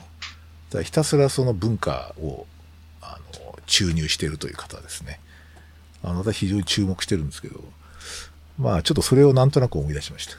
[0.76, 2.46] だからひたすらその文化を
[3.00, 5.20] あの注入しているという方ですね。
[6.02, 7.64] あの私非常に注目してるんですけど、
[8.58, 10.36] まあ、ちょっとそれをなんとなく思い出しました。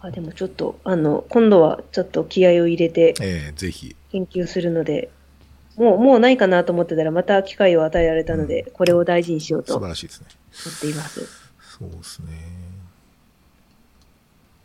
[0.08, 3.94] あでもちょっと、あの、今度はちょっと気合を入れてええぜひ。
[4.10, 5.10] 研究するので、
[5.76, 10.26] もう、もうないかなと思ってたら、また機会を与えられたので、これを大事にしようと素思晴らしいですね。
[10.30, 11.26] っています。
[11.78, 12.28] そうですね。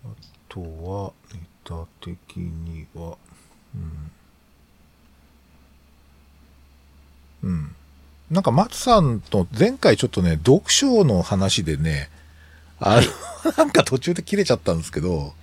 [0.06, 0.08] あ
[0.48, 3.18] とは、ネタ的には、
[3.76, 4.12] うん。
[7.50, 7.76] うん。
[8.32, 12.10] なんか、松さんと前回ちょっとね、読書の話でね、
[12.80, 13.02] あ
[13.44, 15.34] の、 なんか途中で切れちゃったんですけど、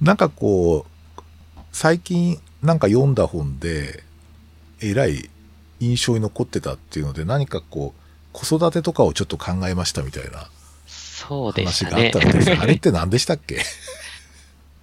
[0.00, 1.20] なんかこう、
[1.72, 4.02] 最近なんか読んだ本で、
[4.80, 5.30] えらい
[5.80, 8.00] 印象に残ってたっていうので、何かこう、
[8.32, 10.48] 子育てとかをちょっと考えましたみたいな
[10.86, 12.10] そうでし話たね。
[12.10, 13.62] があったのですがあれって何でしたっけ？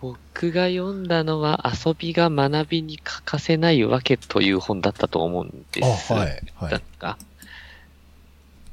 [0.03, 6.13] 僕が読んだのは遊びが学びに欠かせないわけという本だったと思うんです。
[6.13, 6.71] あ、はい、はい。
[6.71, 7.17] だが、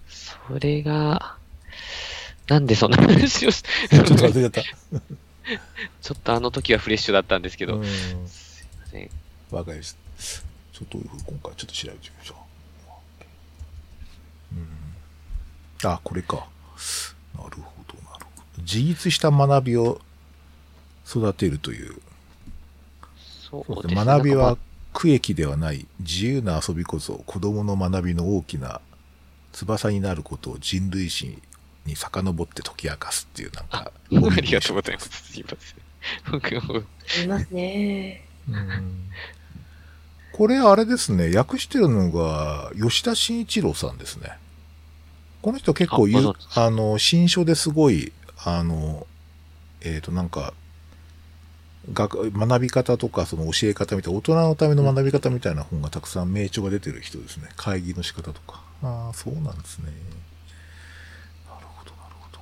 [0.09, 1.37] それが、
[2.49, 4.63] なんでそんな話をし、 ちょっと忘れちゃった。
[6.03, 9.11] ちょっとあの時はフレッシュだったんですけど、うんすいません。
[9.53, 9.99] わかりました。
[10.19, 12.35] ちょっと今回ちょっと調べてみましょ
[14.53, 14.57] う。
[14.57, 15.93] うん。
[15.93, 16.49] あ、これか。
[17.37, 18.63] なるほど、なるほど。
[18.63, 20.01] 自立した学びを
[21.11, 21.95] 育てるという。
[23.51, 24.57] そうでですすね学びは
[24.93, 28.81] 区域ではない自由な遊びこそ子供の学びの大きな
[29.53, 31.39] 翼になることを人類史
[31.85, 33.93] に遡って解き明かすっていうなんか。
[34.11, 35.33] まあありがとうございます。
[35.33, 35.91] すいません。
[36.31, 36.83] 僕も、
[37.25, 38.25] いますね。
[38.49, 39.11] うん
[40.33, 44.39] これあれですね、訳してるのが吉田慎一郎さんですね。
[45.43, 48.13] この人結構ゆああの、新書ですごい、
[48.45, 49.07] あの、
[49.83, 50.55] えっ、となんか、
[51.93, 57.49] 学学び方とかその教え方みたいな、大人のための学び方みたいな本がたくさん名著が出てる人ですね。
[57.57, 58.63] 会議の仕方とか。
[58.83, 59.87] ああ、そうなんですね。
[61.47, 62.41] なるほど、なるほど。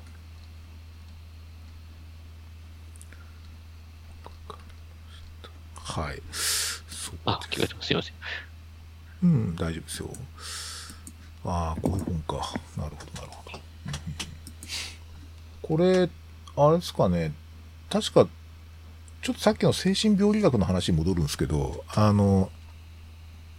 [6.02, 6.22] はい。
[6.32, 7.86] そうあ、聞こえてます。
[7.86, 8.14] すいません。
[9.22, 10.10] うん、大丈夫ですよ。
[11.44, 12.52] ああ、こういう本か。
[12.76, 13.58] なるほど、なるほど。
[13.58, 13.62] うん
[15.68, 16.08] これ、
[16.56, 17.32] あれですかね。
[17.90, 18.26] 確か、
[19.28, 22.50] ちょっとさっきの精神病理学の話に戻るんですけど、あの、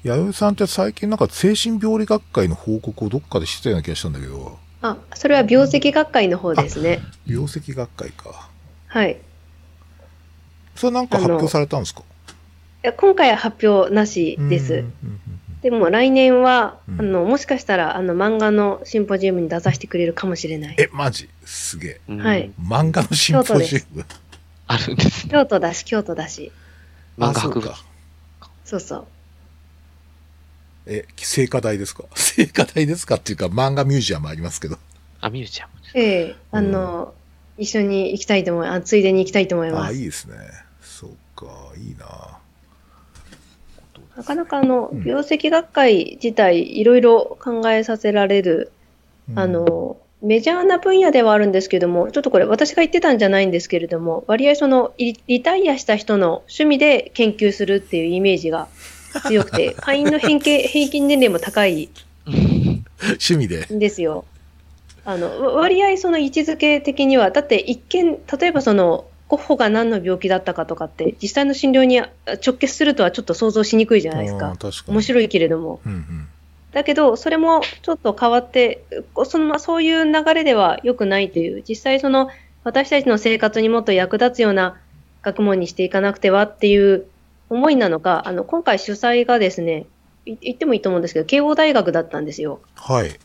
[0.01, 7.01] 弥生さんって最近なんか精神病理学会の報告をどっかでしてたような気がしたんだけど、あ、それは病石学会の方ですね。
[7.27, 8.49] 病石学会か。
[8.87, 9.11] はい。
[9.11, 9.15] い
[10.73, 12.01] それなんか発表されたんですか？
[12.81, 14.85] や今回は発表なしです。
[15.61, 20.75] でも来年は、うんあの、もしかしたら、あの、漫画のシンポジウムに出させてくれるかもしれない。
[20.79, 21.29] え、マジ？
[21.45, 22.01] すげえ。
[22.09, 24.05] うんはい漫画のシンポジウム？
[24.71, 25.31] あるんですね。
[25.31, 26.51] 京都だし、京都だし。
[27.17, 27.83] 漫画博物あそうか。
[28.65, 29.05] そうそう。
[30.85, 32.03] え、聖火台ですか？
[32.15, 34.77] 聖火台ですかっていうか漫画ミュージアムありますけど。
[35.21, 35.71] あ、ミュージアム。
[35.95, 37.13] ええあの、
[37.57, 39.95] 一緒に行きたいと思いあ、ついでに行きたいと思いああ、ます。
[39.95, 40.35] いいですね。
[40.81, 41.47] そうか、
[41.77, 42.37] いいな。
[44.15, 48.71] なかなかあのうん、病石学会自体、いろいろ考えさせられる、
[49.29, 58.67] うんあ、の、メジャーな分野ではあるんですけども、ちょっとこれ私が言ってたんじゃないんですけれども、割合その、リリタイアした人の趣味で研究するっていうイメージが
[59.27, 61.89] 強くて、 会員の平均平均年齢も高い
[62.27, 63.65] 趣味で。
[63.73, 64.25] んですよ。
[65.05, 74.57] あの、わ割合その位置づけ的には、だって一見、例えばその、ゴッホが何の病気だったかとかって、実際の診療に直結するとはちょっと想像しにくいじゃないですか。
[74.87, 75.79] 面白いけれども。
[75.85, 76.27] うんうん。
[76.71, 78.83] だけど、それもちょっと変わって、
[79.25, 82.29] そのまそういう流れでは良くないという、実際その
[82.63, 84.79] 私たちの生活にもっと役立つような
[85.21, 87.05] 学問にしていかなくてはっていう
[87.49, 89.87] 思いなのか、あの、今回主催がですね、
[90.25, 92.61] い言ってもいいと思うんですけど、慶応大学だったんですよ。
[92.75, 93.19] はい。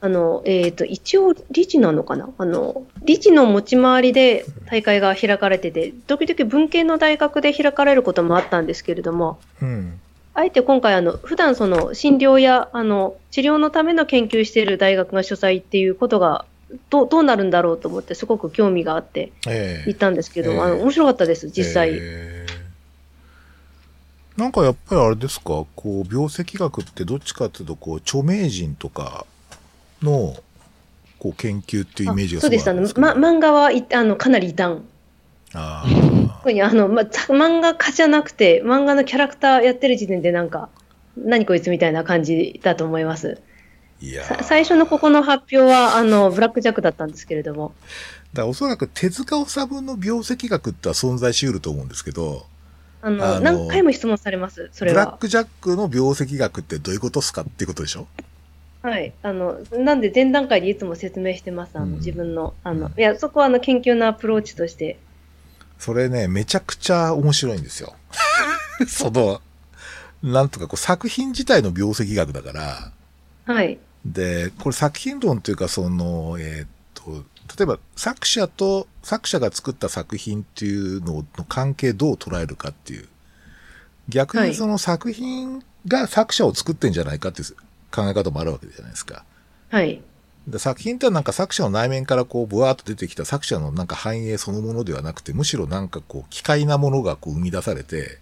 [0.00, 2.30] あの、えっ、と、一応理事なのかな？
[2.38, 10.00] あの、理事の持ち回りで大会が開かれてて、時々文系の大学で開かれることもあったんですけれども、うん。
[10.34, 16.44] あえて今回あの、普段その診療やあの治療のための研究している大学が主催っていうことが
[16.88, 19.88] どうどうなるんだろうと思ってすごく興味があってええ。
[19.88, 21.90] 行ったんですけど、ええあの面白かったです、実際。
[21.92, 22.60] えー
[24.40, 29.26] なんかやっぱりあれですか、こう、病石学ってどっちかっていうと、こう、著名人とか
[30.00, 30.34] の、
[31.18, 33.06] こう、研究っていうイメージがあそうですあの、ごいあるんですけど。
[33.06, 34.78] ま、漫画はいあのかなり異端。
[35.52, 40.68] 特にあの、ま、ざ漫画家じゃなくて、漫画のキャラクターやってる時点でなんか、
[41.16, 43.40] 何こいつみたいな感じだと思います。
[44.00, 47.74] いや最初のここの発表は、あの、ブラックジャックだったんですけれども、
[48.32, 52.46] だからおそらく手塚治虫の病石学っては存在し得ると思うんですけど、
[53.02, 55.18] あの、あの何回も質問されます、それブラッは。
[55.18, 58.06] クジャックの病石学ってどういうことっすかっていうことでしょ？
[58.82, 59.12] はい。
[59.22, 61.72] あの、なんで前段階でいつも説明してます。
[61.74, 64.98] あの、うん自分の、あの、いや、そこはあの、研究のアプローチとして。
[65.80, 67.94] それね、めちゃくちゃ面白いんですよ。
[68.86, 69.40] その、
[70.22, 72.92] なんとかこう作品自体の描析学だから、
[73.46, 73.78] はい。
[74.04, 77.24] で、これ作品論というか、その、えーっと、
[77.56, 83.08] 例えば作者と、作者が作った作品っていうのの関係どう捉えるかっていう。
[84.10, 87.54] 逆はいにその作品が作者を作ってんじゃないかっていう
[87.90, 89.24] 考え方もあるわけじゃないですか。
[89.70, 90.02] はい。
[90.50, 98.18] で作品ってなんか作者の内面からこう、ブワーっと出てきた作者のなんか繁栄そのものではなくて、むしろなんかこう、機械なものがこう生み出されて、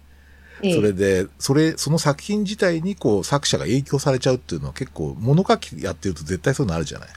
[0.61, 7.09] ええそれで、それ、その作品自体にこう作者が影響されちゃうっていうのは結構物書きやってると絶対そういうのあるじゃない？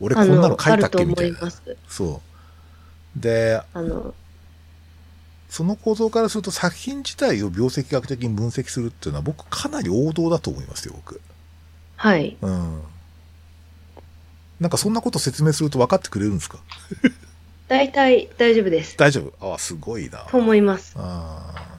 [0.00, 1.38] 俺こんなの書いたっけみたいな。
[1.88, 2.20] そ
[3.16, 3.20] う。
[3.20, 4.14] で、あの、
[5.48, 11.20] その構造からすると作品自体を病跡学的に分析するっていうのは僕かなり王道だと思いますよ、僕。
[11.96, 12.36] はい。
[12.42, 12.82] うん。
[14.64, 16.56] なんかそんなこと説明すると分かってくれるんですか？
[17.68, 18.96] 大体大丈夫です。
[18.96, 19.50] 大丈夫？
[19.52, 20.20] ああ、すごいな。
[20.30, 20.94] と思います。
[20.96, 21.78] あ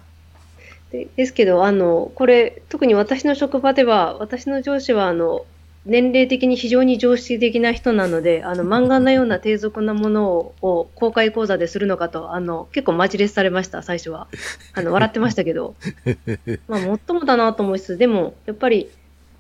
[0.92, 5.46] でですけど、あの、これ、特に私の職場では、私の上司は、あの、
[5.88, 14.28] 年齢的に非常に常識的な人なので、あの、 漫画のような低俗なものをを公開講座でするのかと、あの、結構マジレスされました、最初は。
[14.74, 15.74] あの、笑ってましたけど。
[16.70, 18.90] まあ、もっともだなと思いつつ、でも、やっぱり、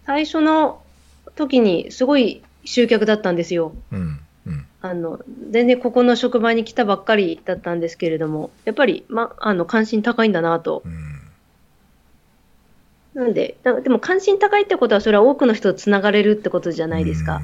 [0.07, 0.81] 最初の
[1.35, 3.73] 時にすごい集客だったんですよ。
[3.91, 4.65] あ、うん、うん。
[4.81, 5.19] あの、
[5.51, 10.83] 全然ここの職場に来たばっかりだったんですけれども、やっぱり、ま、あの、関心高いんだなと。
[10.85, 11.15] うん
[13.15, 17.41] なんで、だでも関心高いってことは、それは多くの人とつながれるってことじゃないですか。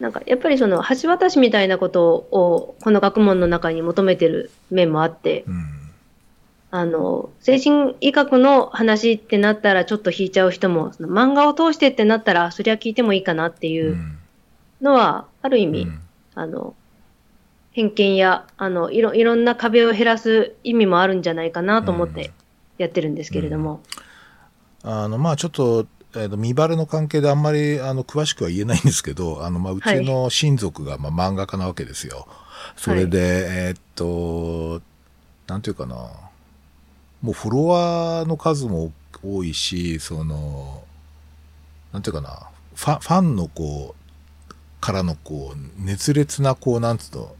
[0.00, 5.64] なんか、やっぱりその、橋渡しみたいなことを、この学問の中に求めてる面もあって、うん。
[6.72, 13.70] あの、精神医学の話ってなったらちょっと引いちゃう人も、その漫画を通してってなったら、そりゃ聞いてもいいかなってう。
[13.70, 14.19] いうん
[14.80, 16.00] のは、ある意味、うん。
[16.34, 16.74] あの、
[17.72, 22.32] 偏見や、あの、いろ、いろんな壁を減らす意味もあるんじゃないかなと思って
[22.78, 23.80] やってるんですけれども。
[24.82, 32.26] あの、まあちょっと、えーと見バレの関係であんまりあの詳しくは言えないんですけど、あの、まあうちの親族がまあ漫画家なわけですよ。
[32.76, 34.82] それで、えーっと、
[35.46, 35.94] なんていうかな、
[37.22, 40.82] もうフォロワーの数も多いし、その、
[41.92, 43.99] なんていうかな、ファン、ファンのこう、
[44.80, 47.36] からのこう、熱烈なこう、なんつうの、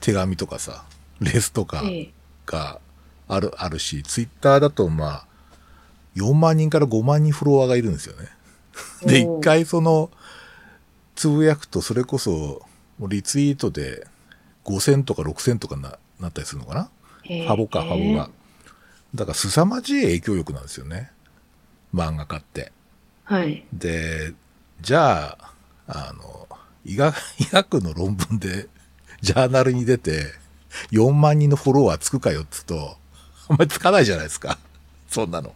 [0.00, 0.84] 手紙とかさ、
[1.20, 2.10] レースとか、ええ
[2.46, 2.80] が
[3.28, 5.26] ある、あるし、ツイッターだとまあ、
[6.16, 8.28] 4万人から5万人フォロワーがいるんですよね。
[9.02, 10.10] で、一回その、
[11.14, 12.62] つぶやくとそれこそ、
[12.98, 14.06] リツイートで
[14.64, 17.46] 5000とか6000とかななったりするのかな？
[17.46, 18.30] ハボか、ハボが。
[19.14, 21.12] だから凄まじい影響力なんですよね。
[21.94, 22.72] 漫画家って。
[23.24, 23.64] はい。
[23.72, 24.34] で、
[24.80, 25.54] じゃあ、
[25.86, 26.48] あの、
[26.84, 28.68] 医学、 医学の論文で、
[29.20, 30.32] ジャーナルに出て、
[30.92, 32.96] 4万人のフォロワーつくかよっつうと、
[33.48, 34.58] あんまりつかないじゃないですか。
[35.08, 35.54] そんなの。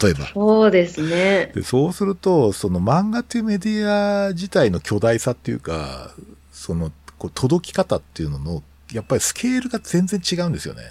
[0.00, 0.26] 例えば。
[0.32, 1.50] そうですね。
[1.54, 6.14] で、そうすると、その漫画っていうメディア自体の巨大さっていうか、
[6.52, 8.62] その、こう届き方っていうのの、
[8.92, 10.82] やっぱりスケールが全然違うんですよね。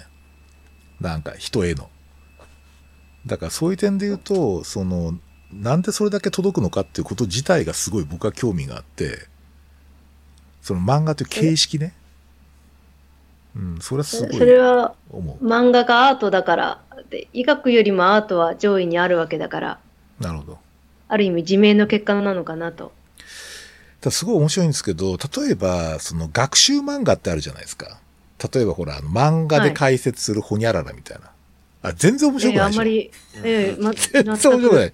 [1.00, 1.88] なんか、人への。
[3.26, 5.18] だからそういう点で言うと、その、
[5.60, 9.26] なんでそれだけ届くのかっていうこと自体がすごい僕は興味があって、
[10.62, 11.94] その漫画という形式ね。
[13.54, 14.94] うん、それはすごいそれは。
[15.42, 16.80] 漫画がアートだから
[17.10, 19.78] で、医学よりもアートは上位にあるわけだから、
[20.18, 20.58] なるほど。
[21.08, 22.92] ある意味自明の結果なのかなと。
[24.00, 28.00] だすごい面白いんですけど、例えば、その学習漫画ってあるじゃないですか。
[28.52, 31.30] 例えばほら、漫画で解説するホニャララみたいな。
[31.82, 32.80] あ全然面白くええないでしょ。
[32.80, 33.10] あんまり、
[33.44, 34.92] ええま、全然面白くない。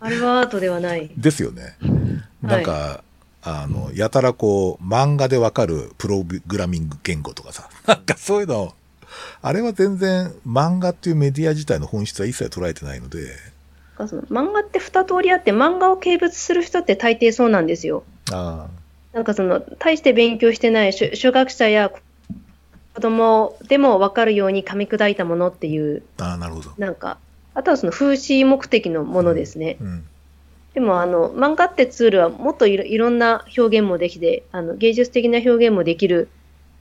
[0.00, 1.10] あれはアートではない。
[1.16, 1.76] ですよね。
[2.42, 3.02] なんか、
[3.42, 7.68] あの、やたらこう、漫画でわかるプログラミング言語とかさ。
[7.86, 8.74] なんかそういうの、
[9.42, 13.36] あれは全然漫画っていうメディア自体の本質は一切捉えてないので、
[14.06, 18.04] その漫画って二通りあって、漫画を軽蔑する人って大抵そうなんですよ。
[18.30, 18.68] あ
[19.12, 21.90] なんかその、大して勉強してない初初学者や
[22.94, 26.70] 子供でも分かるように噛み砕いたものっていう、あ、ああ、なるほど。
[26.78, 27.18] なんか、
[27.58, 29.78] あとはその風刺目的のものですね。
[29.80, 30.06] うん。
[30.74, 36.28] でもあの、漫画ってツールはもっといろいろんな表現もできて、あの芸術的な表現もできる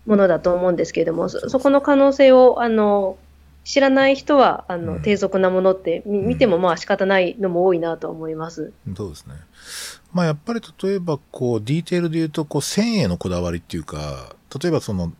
[0.05, 3.17] ものだと思うんですけれども、そそこの可能性をあの
[3.63, 8.71] 知らない人はあの、うん低俗なものってみ見てもまあ仕方ないのも多いなと思います。
[8.95, 9.33] そうですね。
[10.13, 15.11] まあやっぱり例えばこうディテールで言うとこう線へのこだわりっていうか、例えばその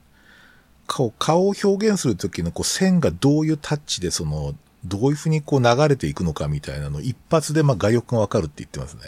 [0.85, 4.53] 顔顔を表現するときのこう線がどういうタッチでその
[4.87, 9.01] どういうふうにこう流れていくのかみたいなのを一発でまあ画力がわかるって言ってますね。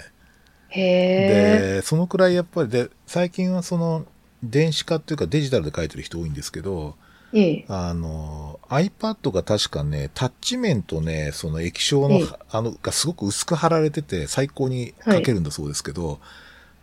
[0.69, 0.81] へ
[1.25, 1.79] え。
[1.79, 4.05] で、そのくらいやっぱりで、最近はその、
[4.43, 6.95] 電子化っていうかデジタルで書いてる人多いんですけど、
[7.33, 7.65] ええ。
[7.67, 16.19] あの、iPad が確かね、タッチ面とね、その液晶の、ええあの、がすごく薄く貼られてて、最高に書けるんだそうですけど、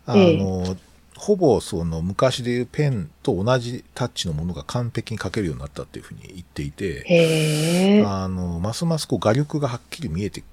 [0.09, 0.77] ええあの、
[1.16, 8.05] ほぼその昔でいうペンと同じタッチのものが完璧に書けるようになったっていうふうに言っていて。
[8.06, 10.44] あの、ますますこう画力がはっきり見えて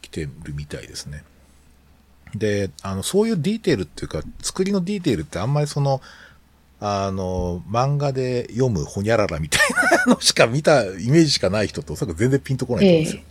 [0.00, 1.24] きてるみたいですね。
[2.34, 6.00] で、あの、そういうディテールっていうか、作りのディテールってあんまりその、
[6.80, 9.60] あの、漫画で読むほにゃららみたい
[10.06, 13.22] なのしか見たイメージしかない人と、おそらく全然ピンとこないと思うんですよ。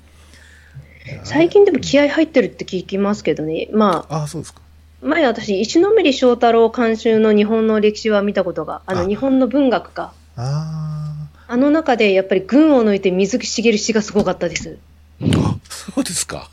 [1.24, 3.68] 最近でも気合入ってるって聞きますけどね。
[3.74, 4.62] まあ、ああ、そうですか。
[5.02, 10.14] 前私、石ノ森章太郎監修の日本の歴史は見たことが、ああの、日本の文学か。
[10.38, 14.78] ああの中でやっぱり群を抜いて水木しげる詩がすごかったです。
[15.22, 16.50] あ、あ、そうですか。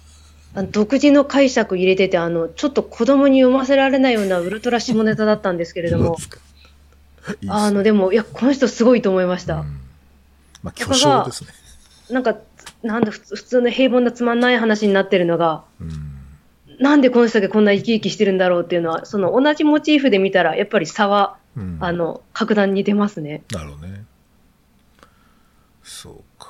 [0.54, 6.16] あの独自の解釈入れてて、あの、ちょっと子供に読ませられないようなウルトラ下ネタだったんですけれども
[7.48, 9.56] あの、でも、いや、この人すごいと思いました。
[9.56, 9.80] うん
[10.62, 11.50] まあ、巨匠ですね。
[12.10, 12.36] なんか、
[12.82, 16.07] なんだ、普通普通の平凡なつまんない話になってるのが、うん。
[16.78, 23.42] なんでこの人だけこんな生き生きしてるんだろうっていうのは、その同じモチーフで見たら、やっぱり差は、うん、あの、格段に出ますね。
[23.52, 24.04] なるほどね。
[25.82, 26.48] そうか。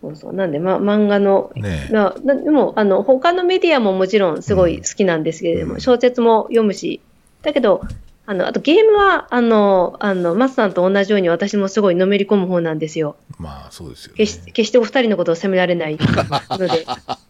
[0.00, 0.32] そうそう。
[0.32, 1.92] なんで、ま、漫画の、ねえ。
[1.92, 7.00] ななでも、あの、他のメディアももちろんすごい好きなんですけれども、うん小説も読むし、
[7.42, 7.82] だけど、
[8.26, 13.16] あの、あとゲームは、あの、あの、マスさんと同じように私もすごいのめり込む方なんですよ。
[13.38, 14.16] まあ、そうですよね。
[14.18, 16.86] 決して、決してお二人のことを責められないので。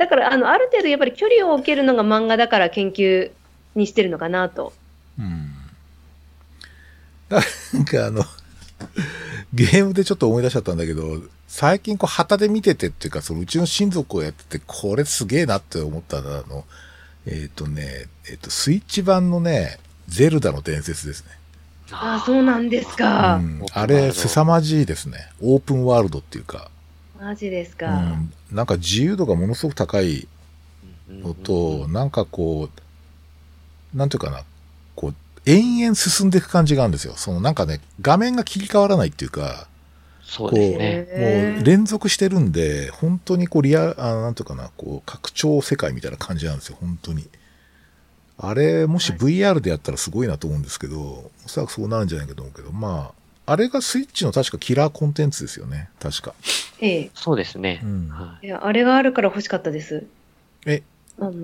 [0.00, 3.30] だから、あの、ある程度やっぱり距離を置けるのが漫画だから研究
[3.74, 4.72] にしてるのかなと。
[5.18, 5.52] うん。
[7.28, 7.42] だ
[7.74, 8.24] なんかあの、
[9.52, 16.64] ゲームでちょっと思い出しちゃったんだけど、最近こう旗で見ててっていうか、そのうちの親族をやってて、これすげえなって思ったのはあの、
[17.26, 19.78] えっ、とね、えっ、と、スイッチ版のね、
[20.08, 21.30] ゼルダの伝説ですね。
[21.92, 23.34] ああ、そうなんですか。
[23.34, 25.30] うん、あれ、凄まじいですね。
[25.42, 26.70] オープンワールドっていうか、
[27.20, 27.96] マジですうか。
[27.96, 30.26] ん、なんか自由度がものすごく高い
[31.08, 32.68] のと、なんかこ
[33.94, 34.42] う、なんていうかな、
[34.94, 35.14] こう、
[35.46, 37.14] 延々進んでいく感じがあるんですよ。
[37.16, 39.68] そのなんかね、画面が切り替わらないっていうか、
[40.22, 41.54] そうですね。
[41.56, 47.28] もう連続してるんで、本当にこうリア、あなんていうかな、こう、拡張世界みたいな感じなんですよ、本当に。
[48.38, 53.19] あれ、もし VR でやったらすごいなと思うんですけど、おそらくそうなるんじゃないかと思うけど、まあ、
[53.50, 56.34] あれがスイッチの確かキラーコンテンツですよね、確か。
[56.78, 57.10] ええ。
[57.14, 57.86] そうですねう。
[57.86, 58.08] ん。
[58.08, 60.06] はいや、あれがあるから欲しかったです。
[60.66, 60.84] え、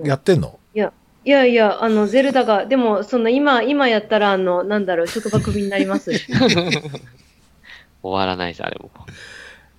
[0.05, 0.61] やってんの？
[0.73, 6.13] いやいや、あの、ゼルダが、でも、その今、今やったら、あの、なんだろう、職場クビになります。
[8.01, 8.93] 終わらないです、あれも。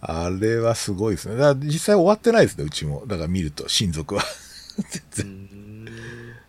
[0.02, 1.38] あれはすごいですね。
[1.38, 3.06] だ実際終わってないですね、うちも。
[3.08, 4.24] だから見ると、親族は。
[5.20, 5.88] うん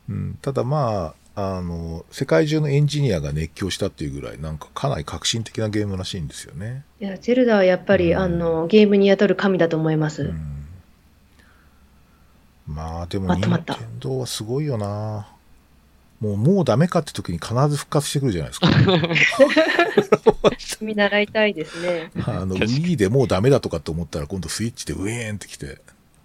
[0.09, 6.85] うん、ただまあ、あの、世界中のエンジニアが熱狂したっていうぐらい、なんかかなり革新的なゲームらしいんですよね。
[7.01, 10.24] いや、ゼルダはやっぱり、うんあの、ゲームに宿る神だと思います。
[10.24, 10.66] うん。
[12.66, 15.28] まあでも、任天堂はすごいよな。
[16.20, 18.69] もう、もうダメかって時に必ず復活してくるじゃないですか。
[20.82, 22.10] 見習いたいですね。
[22.27, 25.78] あの、Wii でもうダメだとかって思ったら、今度スイッチでウェーンってきて。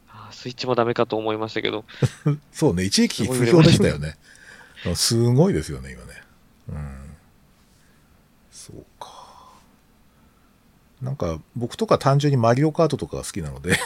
[0.10, 1.85] あスイッチもダメかと思いましたけど。
[2.52, 4.15] そうね、一時期不評でしたよね。
[4.95, 6.22] すごいですよね、今ね。
[6.69, 7.15] うん。
[8.51, 9.23] そうか。
[11.01, 13.77] なんか、僕とか単純にマリオカートとかが好きなので、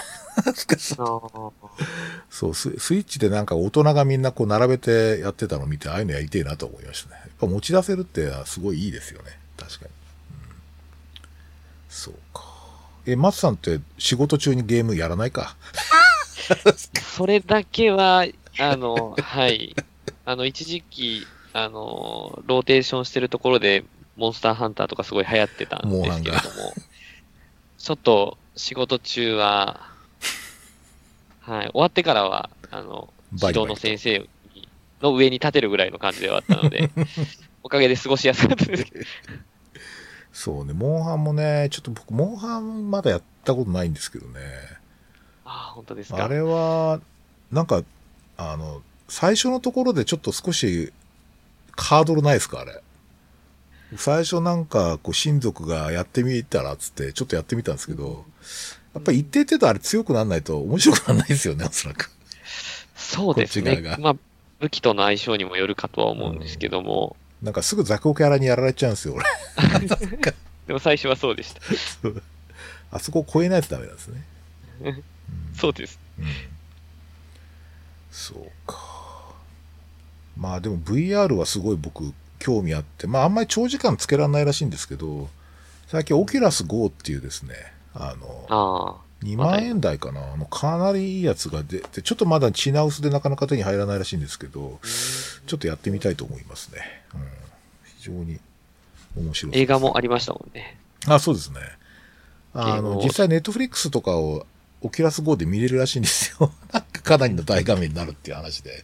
[2.30, 7.16] そうス、スイッチでなんか大人がみんなこう並べてやってたのを見て、ああいうのやりてえなと思いましたね。
[7.22, 9.40] やっぱ持ち出せるってすごいいいですよね。
[9.58, 9.92] 確かに。
[9.92, 9.94] う
[10.52, 10.56] ん、
[11.90, 12.44] そうか。
[13.08, 15.56] え、松さんって仕事中にゲームやらないか？
[17.16, 18.26] それだけは、
[18.60, 19.76] あの、はい。
[20.28, 23.86] あの、一時期、あの、ローテーションしてるところで、
[24.18, 26.74] モンスターハンターとかすごい流行ってたんですけれども、
[27.78, 29.90] ちょっと仕事中は、
[31.40, 33.08] はい、終わってからは、あの、
[33.42, 34.28] 指導の先生
[35.02, 36.90] の上に立てるぐらいの感じではあったので、
[37.64, 39.06] おかげで過ごしやすかったですけど。
[40.34, 44.42] そうね、モンハンもね、ちょっと僕、モンハンまだやったことないんですけどね。
[45.46, 46.26] ああ、本当ですか。
[46.26, 47.00] あれは、
[47.50, 47.82] なんか、
[48.36, 50.92] あの、最初のところでちょっと少し、
[51.76, 52.82] ハードルないですかあれ？
[53.96, 58.26] 最初なんか、こう、親族がやってみたら、つって、ちょっとやってみたんですけど、
[58.94, 62.12] やっぱり一定程度あれ強くならないと面白くならないですよね、 おそらく。
[62.96, 63.82] そうですね。
[64.00, 64.16] まあ、
[64.60, 69.26] 武器との相性にもよるかとは思うんですけども、なんかすぐ雑魚キャラにやられちゃうんですよ、俺。
[70.68, 71.62] でも最初はそうでした。
[72.92, 74.24] あそこを超えないとダメなんですね。
[74.82, 75.04] う ん
[75.54, 76.00] そうです。
[76.20, 76.26] うん
[78.12, 78.97] そうか。
[80.38, 85.30] まあでも VR はすごい僕興味あって、まああんまり長時間つけられないらしいんですけど、
[85.88, 87.56] 最近オキュラス GO っていうですね、
[87.94, 97.04] あの、あ2万円台かな、あのかなりいいやつが出て、ちょっとまだ品薄でなかなか手に入らないらしいんですけど、ちょっとやってみたいと思いますね。
[97.16, 97.22] うん、
[97.98, 98.40] 非常に
[99.16, 100.78] 面白いです映画もありましたもんね。
[101.08, 101.60] あ、そうですね。
[102.54, 104.46] あの、実際ネットフリックスとかを
[104.82, 106.52] オキュラス GO で見れるらしいんですよ。
[106.72, 108.84] なんかかなりの大画面になるっていう話で。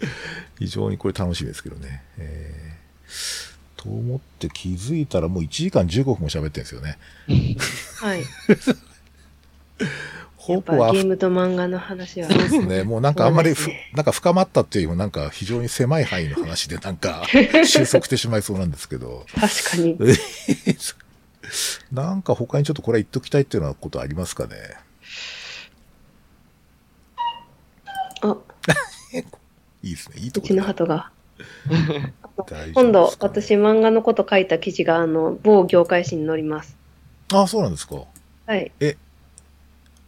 [0.58, 2.02] 非常にこれ楽しみですけどね。
[2.18, 6.98] えー、と思って気づいたらもう1時間15分も喋ってるんですよね。
[7.96, 8.24] はい。
[10.36, 12.28] ほぼゲームと漫画の話は。
[12.28, 12.82] そうですね。
[12.82, 17.26] もうなんかあんまりねなんか深まったっていうよりもなんか非常に狭い範囲の話でなんか
[17.66, 19.26] 収束してしまいそうなんですけど。
[19.34, 19.98] 確かに。
[21.92, 24.56] なんか他にちょっとこれ言っときたいっていうようなことありますかね？
[28.22, 28.36] あ、
[29.88, 30.20] いいですね。
[30.20, 31.10] いいとうちの鳩が。
[32.74, 36.76] 今度私漫画のこと書いた記事が、あの、某業界誌に載ります。
[37.32, 38.02] あ、そうなんですか。
[38.46, 38.70] はい。
[38.80, 38.96] え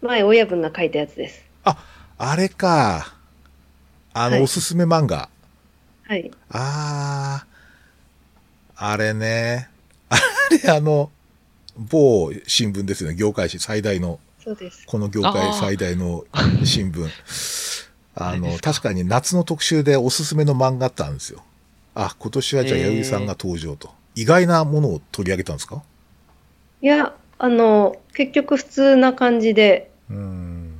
[0.02, 1.44] 前、親分が書いたやつです。
[2.22, 3.14] あれか。
[4.12, 5.30] あの、はいおすすめ漫画。
[6.02, 6.30] はい。
[6.50, 7.50] あー。
[8.76, 9.70] あれね。
[10.10, 10.16] あ
[10.50, 11.10] れ、あの、
[11.76, 13.16] 某新聞ですよね。
[13.16, 14.20] 業界誌最大の。
[14.42, 14.84] そうです。
[14.86, 16.24] この業界最大の
[16.64, 17.08] 新聞。
[18.14, 21.42] あの、確かに夏の特集でおすすめの漫画あったんですよ。
[21.94, 23.90] あ、今年はじゃあ、弥生さんが登場と。
[24.14, 25.82] 意外なものを取り上げたんですか？
[26.82, 30.74] いや、あの、結局普通な感じで、うーん。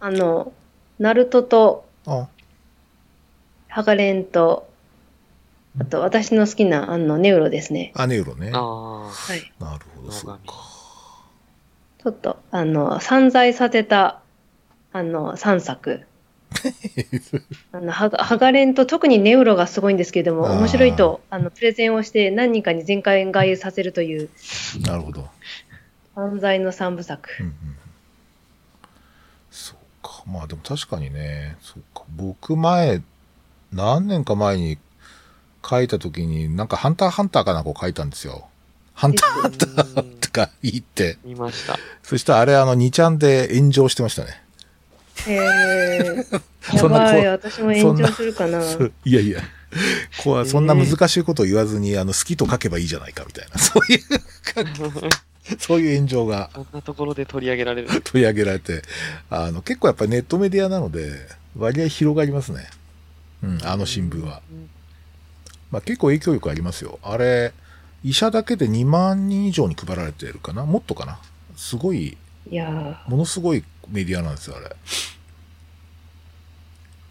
[0.00, 0.52] あの、
[0.98, 2.28] ナルトと、あ、
[3.68, 4.68] ハガレンと、
[5.80, 7.92] あと私の好きな、あの、ネウロですね。
[7.94, 8.50] あ、ネウロね。
[8.50, 9.08] なああ。
[9.10, 9.40] はい。
[9.40, 9.46] る
[9.96, 10.54] ほど、そうか。
[12.02, 14.20] ちょっと、あの、散在させた、
[14.92, 16.06] あの、3作。
[17.72, 24.28] あの、ハガハガレンと特にネウロがすごいんですけれども、面白いと、あの、プレゼンをして何人かに全開外遊させるという、
[24.80, 25.28] なるほど。
[26.14, 27.30] 散在の3部作。
[27.40, 27.54] うんうん。
[29.50, 30.22] そうか。
[30.26, 32.04] まあでも確かにね、そうか。
[32.10, 33.02] 僕前、
[33.72, 34.78] 何年か前に
[35.68, 38.48] 書いた時に、なんかハンターハンターかなんかを書いたんですよ。
[38.94, 41.18] ハンターハンターとか言って。
[41.24, 41.78] 見ました。
[42.02, 44.43] そしたらあれあの2ちゃんで炎上してましたね。
[45.26, 46.42] へー。
[46.74, 48.62] やそんなこばい、私も炎上するかな。
[49.04, 49.42] いやいや。
[50.22, 54.00] こうそんな難しいことを言わずに、あの、好きと書けばいいじゃないかみたいな、 そういう、
[55.58, 57.88] そういう炎上がこんなところで取り上げられる。
[58.02, 58.82] 取り上げられて、
[59.30, 62.68] あの、結構やっぱりネットメディアなので、割合広がりますね。
[63.42, 64.40] うん、あの新聞は。
[65.70, 66.98] まあ結構影響力ありますよ。
[67.02, 67.52] あれ、
[68.04, 70.64] 医者だけで2万人以上に配られてるかな？
[70.64, 71.18] もっとかな？
[71.56, 72.16] すごい、
[72.50, 74.74] いやものすごいメディアなんですよ、あれ。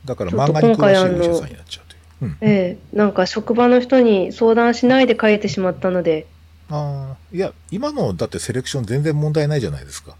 [0.05, 2.31] だから漫画に詳しいお医者さんになっちゃうという。
[2.31, 2.37] うんー。
[2.41, 6.25] ええなんか職場の人に相談しないで書いてしまったので、
[6.69, 10.15] ああ、いや、今のだってセレクション全然問題ないじゃないですか。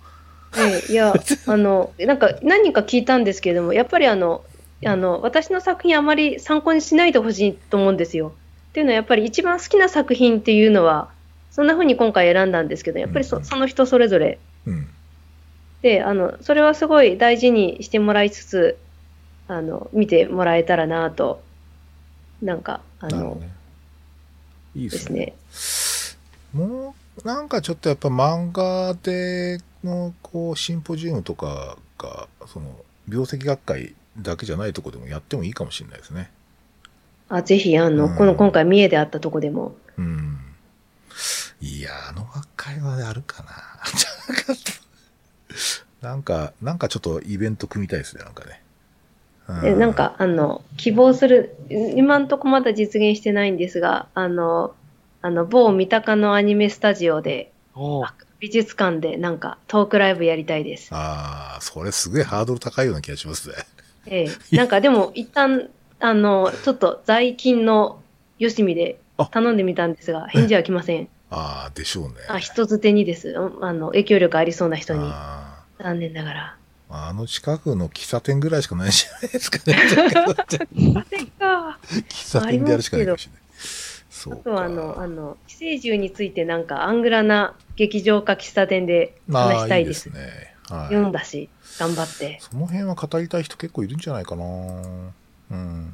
[0.58, 1.14] ええいや、
[1.48, 4.44] あの、なんか何人か聞いたんですけれども、やっぱりあの、
[4.86, 8.34] あの、私の作品あまり参考にしないでほしいと思うんですよ。
[8.70, 11.10] っていうのはやっぱり一番好きな作品っていうのは、
[11.52, 14.40] そんな風に今回選んだんですけど、やっぱりそうんその人それぞれ。
[14.66, 14.88] うん。
[15.84, 18.78] で、あの、それはすごい大事にしてもらいつつ、
[19.50, 21.44] あの、見てもらえたらなと、
[22.42, 23.50] なんか、あの、ね。
[24.76, 25.34] いいでですね。
[25.52, 26.18] す
[26.56, 26.66] ね。
[26.66, 32.78] もう、なんかちょっとやっぱ漫画での、こう、シンポジウムとかが、その、
[33.10, 36.32] 病石学会だけじゃないとこでもやってもいいかもしれないですね。
[37.28, 40.38] あ、ぜひ、あの、うんこの今回三重であったとこでも、うん。
[41.60, 43.50] いや、あの学会はあるかな。
[46.04, 48.62] なんか、なんかちょっとイベント組みたいですね、なんかね。
[49.48, 54.76] うでなん、か、あの、希望する、今んとこまだ実現してないんですが、あの、
[55.22, 57.54] あの、某三鷹のアニメスタジオで、
[58.40, 60.90] 美術館でなんかトークライブやりたいです。
[60.92, 63.56] ああ、それすげえハードル高いような気がしますね。
[64.06, 64.56] ええ。
[64.58, 65.70] なんかでも、 一旦、
[66.02, 68.02] あの、ちょっと在勤の
[68.40, 71.08] よしみであ頼んでみたんですが、返事は来ません。
[71.30, 72.16] ああ、でしょうね。
[72.28, 73.30] あ、人づてにです。
[73.30, 75.00] うんあの、影響力ありそうな人に。
[75.04, 75.53] あ
[75.84, 76.58] 残念ながら。
[76.90, 79.76] ーあの近くの喫茶店ぐらいしかないじゃないですかね。
[80.96, 81.80] あれか。
[81.84, 83.42] 喫茶店でやるしかないかもしれない。
[84.10, 84.40] そうか。
[84.40, 90.10] あとは、あの、あの、寄生獣についてなんか、アングラな劇場か喫茶店でまあ話したいです。
[90.10, 90.56] ね。
[90.70, 90.88] はい。
[90.88, 91.50] 読んだし、
[91.80, 92.38] 頑張って。
[92.42, 94.46] その辺は語りたい人結構いるんじゃないかな。
[95.52, 95.94] うん。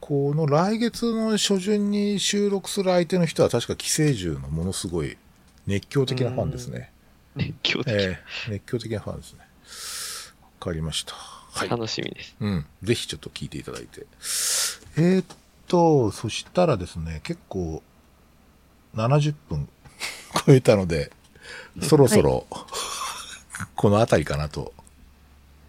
[0.00, 5.16] この来月の初旬に収録する相手の人は確か寄生獣のものすごい
[5.66, 6.90] 熱狂的なファンですね。
[7.40, 7.92] 熱狂的。
[7.94, 8.18] え
[8.48, 9.40] え熱狂的なファンですね。
[10.60, 11.14] わかりました。
[11.14, 11.68] はい。
[11.68, 12.36] 楽しみです。
[12.40, 12.66] うん。
[12.82, 14.06] ぜひちょっと聞いていただいて。
[14.96, 15.24] えーっ
[15.68, 17.82] と、そしたらですね、結構、
[18.94, 19.68] 70分
[20.46, 21.10] 超えたので、
[21.82, 22.46] そろそろ、
[23.74, 24.72] この辺りかなと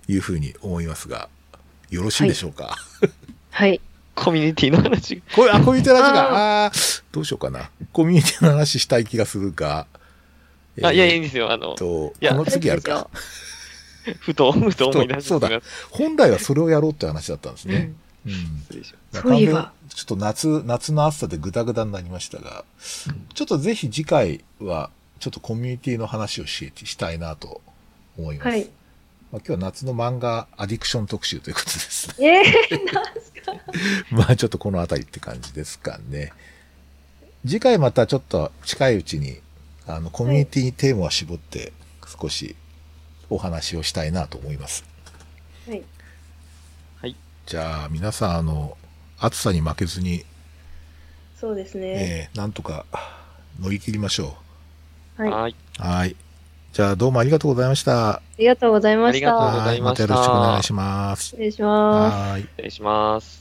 [0.07, 1.29] いうふうに思いますが、
[1.89, 2.75] よろしいでしょうか？
[3.51, 3.79] はい。
[4.13, 5.21] コミュニティの話が。
[5.35, 7.69] これ、あ、コミュニティの話が、 あーどうしようかな。
[7.93, 9.87] コミュニティの話したい気がするが、
[10.83, 11.51] あ、いや、いいんですよ。
[11.51, 13.09] あの、と、いやこの次やるか。
[14.19, 15.49] ふと、ふと思い出してそうだ
[15.91, 17.93] 本来はそれをやろうって話だったんですね。
[18.25, 18.33] うん。
[18.69, 22.63] 失礼しそういえばちょっと夏、夏の暑さでグダグダになりましたが、
[23.33, 24.89] ちょっとぜひ次回は、
[25.19, 27.61] ちょっとコミュニティの話をししたいなと
[28.17, 28.47] 思います。
[28.47, 28.69] はい。
[29.31, 32.43] まあ、今日は夏の漫画アディクション特集ということですね。
[32.71, 33.53] えー、なんすか？
[34.11, 36.33] まあちょっとこの辺りって感じですかね。
[37.45, 39.39] 次回またちょっと近いうちに、
[39.95, 41.73] あの、コミュニティにテーマを絞って
[42.21, 42.55] 少し
[43.29, 44.83] お話をしたいなと思います。
[45.67, 47.15] はい。
[47.45, 48.77] じゃあ皆さん、あの、
[49.19, 50.25] 暑さに負けずに、
[51.35, 51.87] そうですね。
[51.87, 52.85] えーなんとか
[53.59, 54.35] 乗り切りましょ
[55.17, 55.29] ます。
[55.29, 55.31] はい。
[55.31, 55.55] あはい。
[55.79, 55.81] う。
[55.81, 56.15] はい。
[56.73, 58.21] じゃあどうもありがとうございました。
[58.37, 59.63] りがとうございましありがとうごた。
[59.65, 61.23] ざいましたはまたよろしくお願いします。
[61.23, 62.15] 失礼します。
[62.31, 62.41] はい。
[62.41, 63.40] 失礼します。